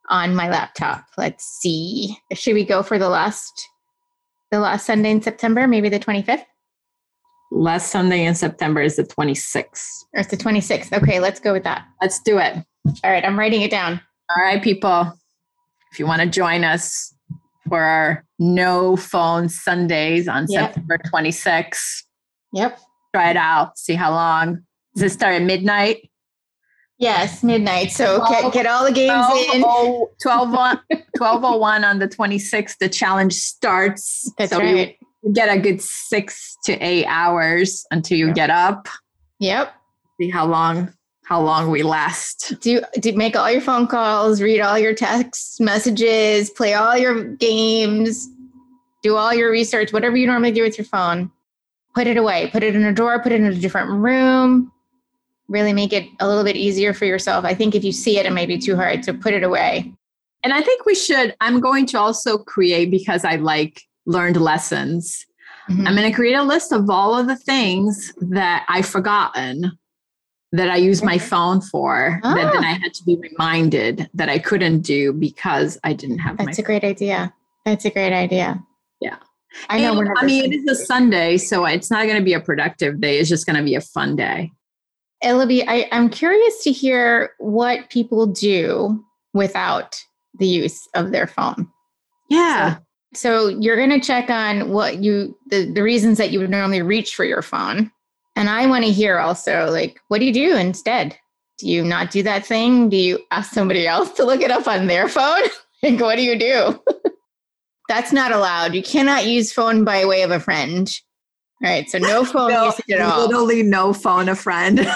on 0.08 0.34
my 0.34 0.48
laptop. 0.48 1.04
Let's 1.18 1.44
see. 1.44 2.16
Should 2.32 2.54
we 2.54 2.64
go 2.64 2.82
for 2.82 2.98
the 2.98 3.08
last 3.08 3.68
the 4.52 4.60
last 4.60 4.86
Sunday 4.86 5.10
in 5.10 5.20
September, 5.20 5.66
maybe 5.66 5.88
the 5.88 5.98
25th 5.98 6.44
Last 7.50 7.90
Sunday 7.90 8.24
in 8.24 8.34
September 8.34 8.80
is 8.80 8.96
the 8.96 9.04
26th. 9.04 10.04
or 10.14 10.20
it's 10.20 10.30
the 10.30 10.36
26th? 10.36 10.92
Okay, 10.92 11.20
let's 11.20 11.38
go 11.40 11.52
with 11.52 11.62
that. 11.64 11.86
Let's 12.02 12.20
do 12.22 12.38
it. 12.38 12.56
All 13.04 13.10
right, 13.10 13.24
I'm 13.24 13.38
writing 13.38 13.62
it 13.62 13.70
down. 13.70 14.00
All 14.30 14.42
right, 14.42 14.62
people. 14.62 15.12
If 15.92 15.98
you 15.98 16.06
want 16.06 16.22
to 16.22 16.28
join 16.28 16.64
us 16.64 17.14
for 17.68 17.80
our 17.82 18.24
no 18.38 18.96
phone 18.96 19.48
Sundays 19.48 20.28
on 20.28 20.46
Yep. 20.48 20.74
September 20.74 20.98
26th, 21.12 22.02
Yep. 22.52 22.78
try 23.14 23.30
it 23.30 23.36
out, 23.36 23.78
see 23.78 23.94
how 23.94 24.10
long. 24.10 24.62
Does 24.94 25.02
it 25.04 25.10
start 25.14 25.34
at 25.34 25.42
midnight? 25.42 26.10
Yes, 26.98 27.42
midnight. 27.42 27.90
So 27.90 28.24
get, 28.26 28.52
get 28.54 28.66
all 28.66 28.84
the 28.84 28.92
games 28.92 29.26
in. 29.52 29.60
12, 29.60 30.08
12, 30.22 30.48
1201 31.18 31.84
on 31.84 31.98
the 31.98 32.08
26th, 32.08 32.78
the 32.78 32.88
challenge 32.88 33.34
starts. 33.34 34.32
That's 34.38 34.50
so 34.52 34.62
you 34.62 34.74
right. 34.76 34.96
get 35.34 35.54
a 35.54 35.60
good 35.60 35.82
six 35.82 36.56
to 36.64 36.72
eight 36.78 37.04
hours 37.06 37.84
until 37.90 38.16
you 38.16 38.28
Yep. 38.28 38.34
get 38.36 38.50
up. 38.50 38.88
Yep. 39.40 39.74
See 40.18 40.30
how 40.30 40.46
long 40.46 40.94
how 41.26 41.40
long 41.40 41.72
we 41.72 41.82
last. 41.82 42.54
do 42.60 42.80
do 43.00 43.12
make 43.14 43.34
all 43.34 43.50
your 43.50 43.60
phone 43.60 43.88
calls, 43.88 44.40
read 44.40 44.60
all 44.60 44.78
your 44.78 44.94
text 44.94 45.60
messages, 45.60 46.50
play 46.50 46.74
all 46.74 46.96
your 46.96 47.24
games, 47.34 48.28
do 49.02 49.16
all 49.16 49.34
your 49.34 49.50
research, 49.50 49.92
whatever 49.92 50.16
you 50.16 50.28
normally 50.28 50.52
do 50.52 50.62
with 50.62 50.78
your 50.78 50.84
phone. 50.84 51.32
Put 51.96 52.06
it 52.06 52.16
away. 52.16 52.48
Put 52.52 52.62
it 52.62 52.76
in 52.76 52.84
a 52.84 52.92
drawer, 52.92 53.20
put 53.20 53.32
it 53.32 53.40
in 53.40 53.46
a 53.46 53.54
different 53.56 53.90
room. 53.90 54.70
Really 55.48 55.72
make 55.72 55.92
it 55.92 56.08
a 56.20 56.28
little 56.28 56.44
bit 56.44 56.54
easier 56.54 56.94
for 56.94 57.06
yourself. 57.06 57.44
I 57.44 57.54
think 57.54 57.74
if 57.74 57.82
you 57.82 57.90
see 57.90 58.18
it, 58.18 58.26
it 58.26 58.32
may 58.32 58.46
be 58.46 58.56
too 58.58 58.76
hard. 58.76 59.04
So 59.04 59.12
put 59.12 59.34
it 59.34 59.42
away. 59.42 59.92
And 60.44 60.52
I 60.52 60.60
think 60.60 60.86
we 60.86 60.94
should 60.94 61.34
I'm 61.40 61.58
going 61.58 61.86
to 61.86 61.98
also 61.98 62.38
create 62.38 62.88
because 62.88 63.24
I 63.24 63.34
like 63.34 63.82
learned 64.04 64.36
lessons. 64.40 65.26
Mhm. 65.68 65.88
I'm 65.88 65.96
going 65.96 66.08
to 66.08 66.14
create 66.14 66.34
a 66.34 66.44
list 66.44 66.70
of 66.70 66.88
all 66.88 67.18
of 67.18 67.26
the 67.26 67.34
things 67.34 68.12
that 68.20 68.64
I've 68.68 68.86
forgotten 68.86 69.76
that 70.52 70.70
I 70.70 70.76
use 70.76 71.02
my 71.02 71.18
phone 71.18 71.60
for 71.60 72.20
that 72.22 72.52
then 72.52 72.64
Ah. 72.64 72.68
I 72.68 72.72
had 72.72 72.94
to 72.94 73.04
be 73.04 73.16
reminded 73.16 74.08
that 74.14 74.28
I 74.28 74.38
couldn't 74.38 74.80
do 74.80 75.12
because 75.12 75.78
I 75.84 75.92
didn't 75.92 76.18
have 76.18 76.38
my 76.38 76.46
That's 76.46 76.58
a 76.58 76.62
great 76.62 76.84
idea. 76.84 77.34
That's 77.64 77.84
a 77.84 77.90
great 77.90 78.12
idea. 78.12 78.62
Yeah. 79.00 79.16
I 79.68 79.80
know. 79.80 79.98
And, 79.98 80.10
I 80.16 80.24
mean, 80.24 80.52
it 80.52 80.56
is 80.56 80.80
a 80.80 80.84
Sunday, 80.84 81.36
so 81.36 81.64
it's 81.64 81.90
not 81.90 82.04
going 82.04 82.18
to 82.18 82.24
be 82.24 82.34
a 82.34 82.40
productive 82.40 83.00
day. 83.00 83.18
It's 83.18 83.28
just 83.28 83.46
going 83.46 83.56
to 83.56 83.62
be 83.62 83.74
a 83.74 83.80
fun 83.80 84.14
day. 84.14 84.52
Ellaby, 85.24 85.64
I, 85.66 85.88
I'm 85.92 86.10
curious 86.10 86.62
to 86.64 86.72
hear 86.72 87.30
what 87.38 87.90
people 87.90 88.26
do 88.26 89.02
without 89.32 89.98
the 90.38 90.46
use 90.46 90.86
of 90.94 91.10
their 91.10 91.26
phone. 91.26 91.68
Yeah. 92.28 92.78
So 93.14 93.48
you're 93.48 93.76
going 93.76 93.98
to 93.98 94.06
check 94.06 94.28
on 94.28 94.70
what 94.70 95.02
you 95.02 95.36
the, 95.46 95.70
the 95.72 95.82
reasons 95.82 96.18
that 96.18 96.30
you 96.30 96.38
would 96.40 96.50
normally 96.50 96.82
reach 96.82 97.14
for 97.14 97.24
your 97.24 97.42
phone. 97.42 97.90
And 98.36 98.50
I 98.50 98.66
want 98.66 98.84
to 98.84 98.92
hear 98.92 99.18
also 99.18 99.70
like 99.70 100.00
what 100.08 100.18
do 100.18 100.26
you 100.26 100.32
do 100.32 100.56
instead? 100.56 101.16
Do 101.58 101.68
you 101.68 101.82
not 101.84 102.10
do 102.10 102.22
that 102.22 102.44
thing? 102.44 102.90
Do 102.90 102.96
you 102.96 103.18
ask 103.30 103.52
somebody 103.52 103.86
else 103.86 104.10
to 104.12 104.24
look 104.24 104.42
it 104.42 104.50
up 104.50 104.68
on 104.68 104.86
their 104.86 105.08
phone? 105.08 105.48
like 105.82 105.98
what 105.98 106.16
do 106.16 106.22
you 106.22 106.38
do? 106.38 106.80
That's 107.88 108.12
not 108.12 108.32
allowed. 108.32 108.74
You 108.74 108.82
cannot 108.82 109.26
use 109.26 109.52
phone 109.52 109.84
by 109.84 110.04
way 110.04 110.22
of 110.22 110.30
a 110.30 110.40
friend. 110.40 110.90
All 111.64 111.70
right, 111.70 111.88
so 111.88 111.98
no 111.98 112.24
phone 112.26 112.50
No, 112.50 112.66
usage 112.66 112.90
at 112.90 113.00
all. 113.00 113.26
Literally 113.26 113.62
no 113.62 113.92
phone 113.92 114.28
a 114.28 114.34
friend. 114.36 114.86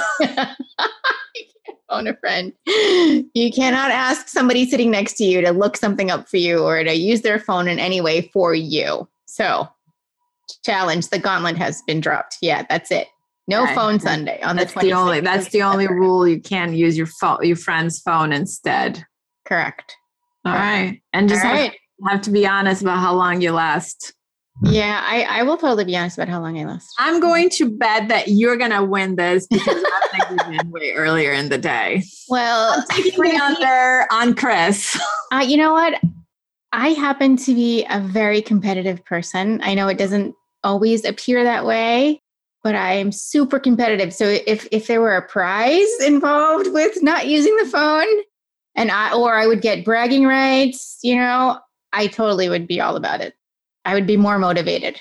phone 1.88 2.06
a 2.06 2.16
friend. 2.16 2.52
You 2.66 3.50
cannot 3.54 3.90
ask 3.90 4.28
somebody 4.28 4.68
sitting 4.68 4.90
next 4.90 5.14
to 5.14 5.24
you 5.24 5.40
to 5.40 5.52
look 5.52 5.76
something 5.76 6.10
up 6.10 6.28
for 6.28 6.36
you 6.36 6.62
or 6.62 6.84
to 6.84 6.92
use 6.94 7.22
their 7.22 7.38
phone 7.38 7.68
in 7.68 7.78
any 7.78 8.00
way 8.00 8.28
for 8.32 8.54
you. 8.54 9.08
So, 9.26 9.68
challenge 10.64 11.08
the 11.08 11.18
gauntlet 11.18 11.56
has 11.56 11.80
been 11.86 12.00
dropped. 12.00 12.36
Yeah, 12.42 12.64
that's 12.68 12.90
it. 12.90 13.06
No 13.50 13.66
phone 13.74 14.00
Sunday 14.00 14.40
on 14.42 14.56
that's 14.56 14.72
the 14.72 14.80
26th. 14.80 14.82
the 14.82 14.92
only 14.92 15.20
that's 15.20 15.48
the 15.50 15.62
only 15.62 15.86
rule. 15.88 16.26
You 16.26 16.40
can't 16.40 16.74
use 16.74 16.96
your 16.96 17.06
phone 17.06 17.38
your 17.42 17.56
friend's 17.56 18.00
phone 18.00 18.32
instead. 18.32 19.04
Correct. 19.46 19.96
All 20.44 20.54
right. 20.54 21.02
And 21.12 21.28
just 21.28 21.42
have, 21.42 21.52
right. 21.52 21.76
have 22.08 22.22
to 22.22 22.30
be 22.30 22.46
honest 22.46 22.82
about 22.82 22.98
how 22.98 23.14
long 23.14 23.42
you 23.42 23.52
last. 23.52 24.14
Yeah, 24.62 25.02
I, 25.02 25.22
I 25.22 25.42
will 25.42 25.56
totally 25.56 25.84
be 25.84 25.96
honest 25.96 26.18
about 26.18 26.28
how 26.28 26.40
long 26.40 26.58
I 26.58 26.64
last. 26.64 26.92
I'm 26.98 27.18
going 27.20 27.48
to 27.50 27.70
bet 27.70 28.08
that 28.08 28.28
you're 28.28 28.56
gonna 28.56 28.84
win 28.84 29.16
this 29.16 29.46
because 29.46 29.82
I'm 30.12 30.52
give 30.52 30.66
way 30.70 30.92
earlier 30.92 31.32
in 31.32 31.48
the 31.48 31.58
day. 31.58 32.02
Well, 32.28 32.84
Taking 32.90 33.20
me 33.20 33.30
on 33.38 33.56
there 33.60 34.12
on 34.12 34.34
Chris. 34.34 34.98
Uh, 35.32 35.44
you 35.46 35.56
know 35.56 35.72
what? 35.72 35.94
I 36.72 36.88
happen 36.88 37.36
to 37.36 37.54
be 37.54 37.86
a 37.88 38.00
very 38.00 38.42
competitive 38.42 39.04
person. 39.04 39.60
I 39.62 39.74
know 39.74 39.86
it 39.86 39.96
doesn't 39.96 40.34
always 40.64 41.04
appear 41.04 41.44
that 41.44 41.64
way, 41.64 42.20
but 42.62 42.74
I'm 42.74 43.12
super 43.12 43.58
competitive. 43.58 44.12
So 44.12 44.26
if 44.46 44.66
if 44.70 44.86
there 44.86 45.00
were 45.00 45.16
a 45.16 45.26
prize 45.26 45.88
involved 46.04 46.72
with 46.72 47.02
not 47.02 47.26
using 47.26 47.56
the 47.56 47.66
phone, 47.66 48.06
and 48.74 48.90
I 48.90 49.12
or 49.14 49.34
I 49.34 49.46
would 49.46 49.62
get 49.62 49.84
bragging 49.84 50.26
rights, 50.26 50.98
you 51.02 51.16
know, 51.16 51.58
I 51.92 52.06
totally 52.06 52.48
would 52.48 52.66
be 52.66 52.80
all 52.80 52.96
about 52.96 53.20
it. 53.20 53.34
I 53.84 53.94
would 53.94 54.06
be 54.06 54.16
more 54.16 54.38
motivated. 54.38 55.00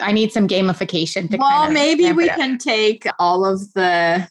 I 0.00 0.12
need 0.12 0.32
some 0.32 0.46
gamification 0.48 1.30
to 1.30 1.36
well, 1.38 1.48
kind 1.48 1.68
of 1.68 1.74
maybe 1.74 2.12
we 2.12 2.28
can 2.28 2.58
take 2.58 3.06
all 3.18 3.44
of 3.44 3.72
the 3.74 4.28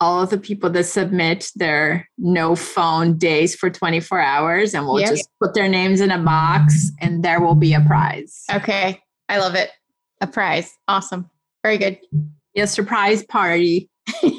all 0.00 0.22
of 0.22 0.30
the 0.30 0.38
people 0.38 0.70
that 0.70 0.84
submit 0.84 1.50
their 1.56 2.08
no 2.16 2.56
phone 2.56 3.18
days 3.18 3.54
for 3.54 3.68
24 3.68 4.18
hours 4.18 4.72
and 4.72 4.86
we'll 4.86 4.98
Yep. 5.00 5.10
just 5.10 5.28
put 5.42 5.52
their 5.52 5.68
names 5.68 6.00
in 6.00 6.10
a 6.10 6.18
box 6.18 6.90
and 7.00 7.22
there 7.22 7.38
will 7.40 7.54
be 7.54 7.74
a 7.74 7.80
prize. 7.82 8.44
Okay, 8.50 8.98
I 9.28 9.38
love 9.38 9.54
it. 9.54 9.70
A 10.22 10.26
prize, 10.26 10.72
awesome, 10.88 11.28
very 11.62 11.78
good. 11.78 11.98
A 12.56 12.66
surprise 12.66 13.24
party 13.24 13.88
of 14.24 14.32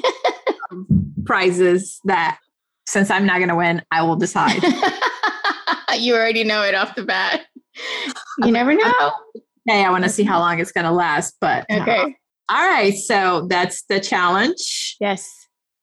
prizes 1.24 2.00
that 2.04 2.38
since 2.86 3.10
I'm 3.10 3.24
not 3.26 3.38
going 3.38 3.48
to 3.48 3.54
win, 3.56 3.82
I 3.90 4.02
will 4.02 4.16
decide. 4.16 4.60
you 5.98 6.14
already 6.14 6.44
know 6.44 6.62
it 6.62 6.74
off 6.74 6.94
the 6.94 7.04
bat. 7.04 7.42
You 8.38 8.50
never 8.52 8.74
know. 8.74 9.12
hey, 9.66 9.84
I 9.84 9.90
want 9.90 10.04
to 10.04 10.10
see 10.10 10.24
how 10.24 10.38
long 10.40 10.58
it's 10.60 10.72
going 10.72 10.84
to 10.84 10.92
last, 10.92 11.36
but 11.40 11.64
uh, 11.70 11.80
Okay. 11.82 12.16
all 12.48 12.68
right, 12.68 12.94
so 12.94 13.46
that's 13.48 13.84
the 13.88 14.00
challenge. 14.00 14.96
Yes. 15.00 15.30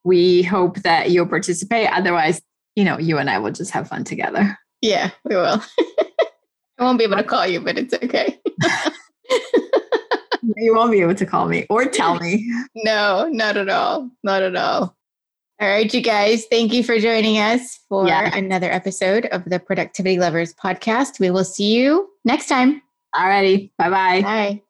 We 0.04 0.44
hope 0.44 0.78
that 0.84 1.10
you'll 1.12 1.28
participate. 1.28 1.90
Otherwise, 1.92 2.42
you 2.76 2.84
know, 2.84 2.98
you 3.00 3.18
and 3.18 3.30
I 3.30 3.40
will 3.40 3.52
just 3.52 3.72
have 3.72 3.88
fun 3.88 4.04
together. 4.04 4.58
Yeah, 4.82 5.12
we 5.26 5.36
will. 5.36 5.62
I 6.80 6.84
won't 6.84 6.98
be 6.98 7.04
able 7.06 7.18
to 7.18 7.24
call 7.24 7.46
you, 7.48 7.60
but 7.60 7.78
it's 7.78 7.94
okay. 7.94 8.40
You 10.58 10.76
won't 10.76 10.92
be 10.92 11.02
able 11.02 11.16
to 11.16 11.26
call 11.26 11.48
me 11.48 11.66
or 11.70 11.86
tell 11.86 12.20
me. 12.20 12.52
No, 12.76 13.28
not 13.32 13.58
at 13.58 13.70
all. 13.70 14.10
Not 14.24 14.42
at 14.42 14.56
all. 14.56 14.96
All 15.62 15.68
right, 15.68 15.94
you 15.94 16.02
guys, 16.02 16.46
thank 16.46 16.72
you 16.74 16.84
for 16.84 16.98
joining 17.00 17.38
us 17.38 17.80
for 17.90 18.08
Yeah. 18.08 18.34
another 18.36 18.72
episode 18.72 19.26
of 19.28 19.44
the 19.46 19.60
Productivity 19.60 20.18
Lovers 20.18 20.54
podcast. 20.54 21.20
We 21.20 21.30
will 21.32 21.44
see 21.44 21.76
you 21.76 22.10
next 22.24 22.48
time. 22.48 22.82
Alrighty. 23.14 23.72
Bye-bye. 23.78 24.22
Bye. 24.22 24.62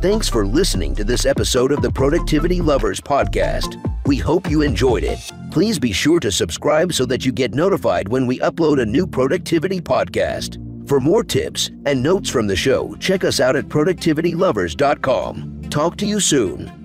Thanks 0.00 0.28
for 0.28 0.44
listening 0.44 0.96
to 0.96 1.04
this 1.04 1.24
episode 1.26 1.70
of 1.70 1.80
the 1.80 1.92
Productivity 1.92 2.60
Lovers 2.60 3.00
podcast. 3.00 3.76
We 4.06 4.16
hope 4.16 4.50
you 4.50 4.62
enjoyed 4.62 5.04
it. 5.04 5.20
Please 5.52 5.78
be 5.78 5.92
sure 5.92 6.18
to 6.18 6.32
subscribe 6.32 6.92
so 6.92 7.06
that 7.06 7.24
you 7.24 7.30
get 7.30 7.54
notified 7.54 8.08
when 8.08 8.26
we 8.26 8.40
upload 8.40 8.82
a 8.82 8.86
new 8.86 9.06
productivity 9.06 9.80
podcast. 9.80 10.56
For 10.92 11.00
more 11.00 11.24
tips 11.24 11.70
and 11.86 12.02
notes 12.02 12.28
from 12.28 12.46
the 12.46 12.54
show, 12.54 12.94
check 12.96 13.24
us 13.24 13.40
out 13.40 13.56
at 13.56 13.64
productivitylovers.com. 13.64 15.62
Talk 15.70 15.96
to 15.96 16.04
you 16.04 16.20
soon. 16.20 16.81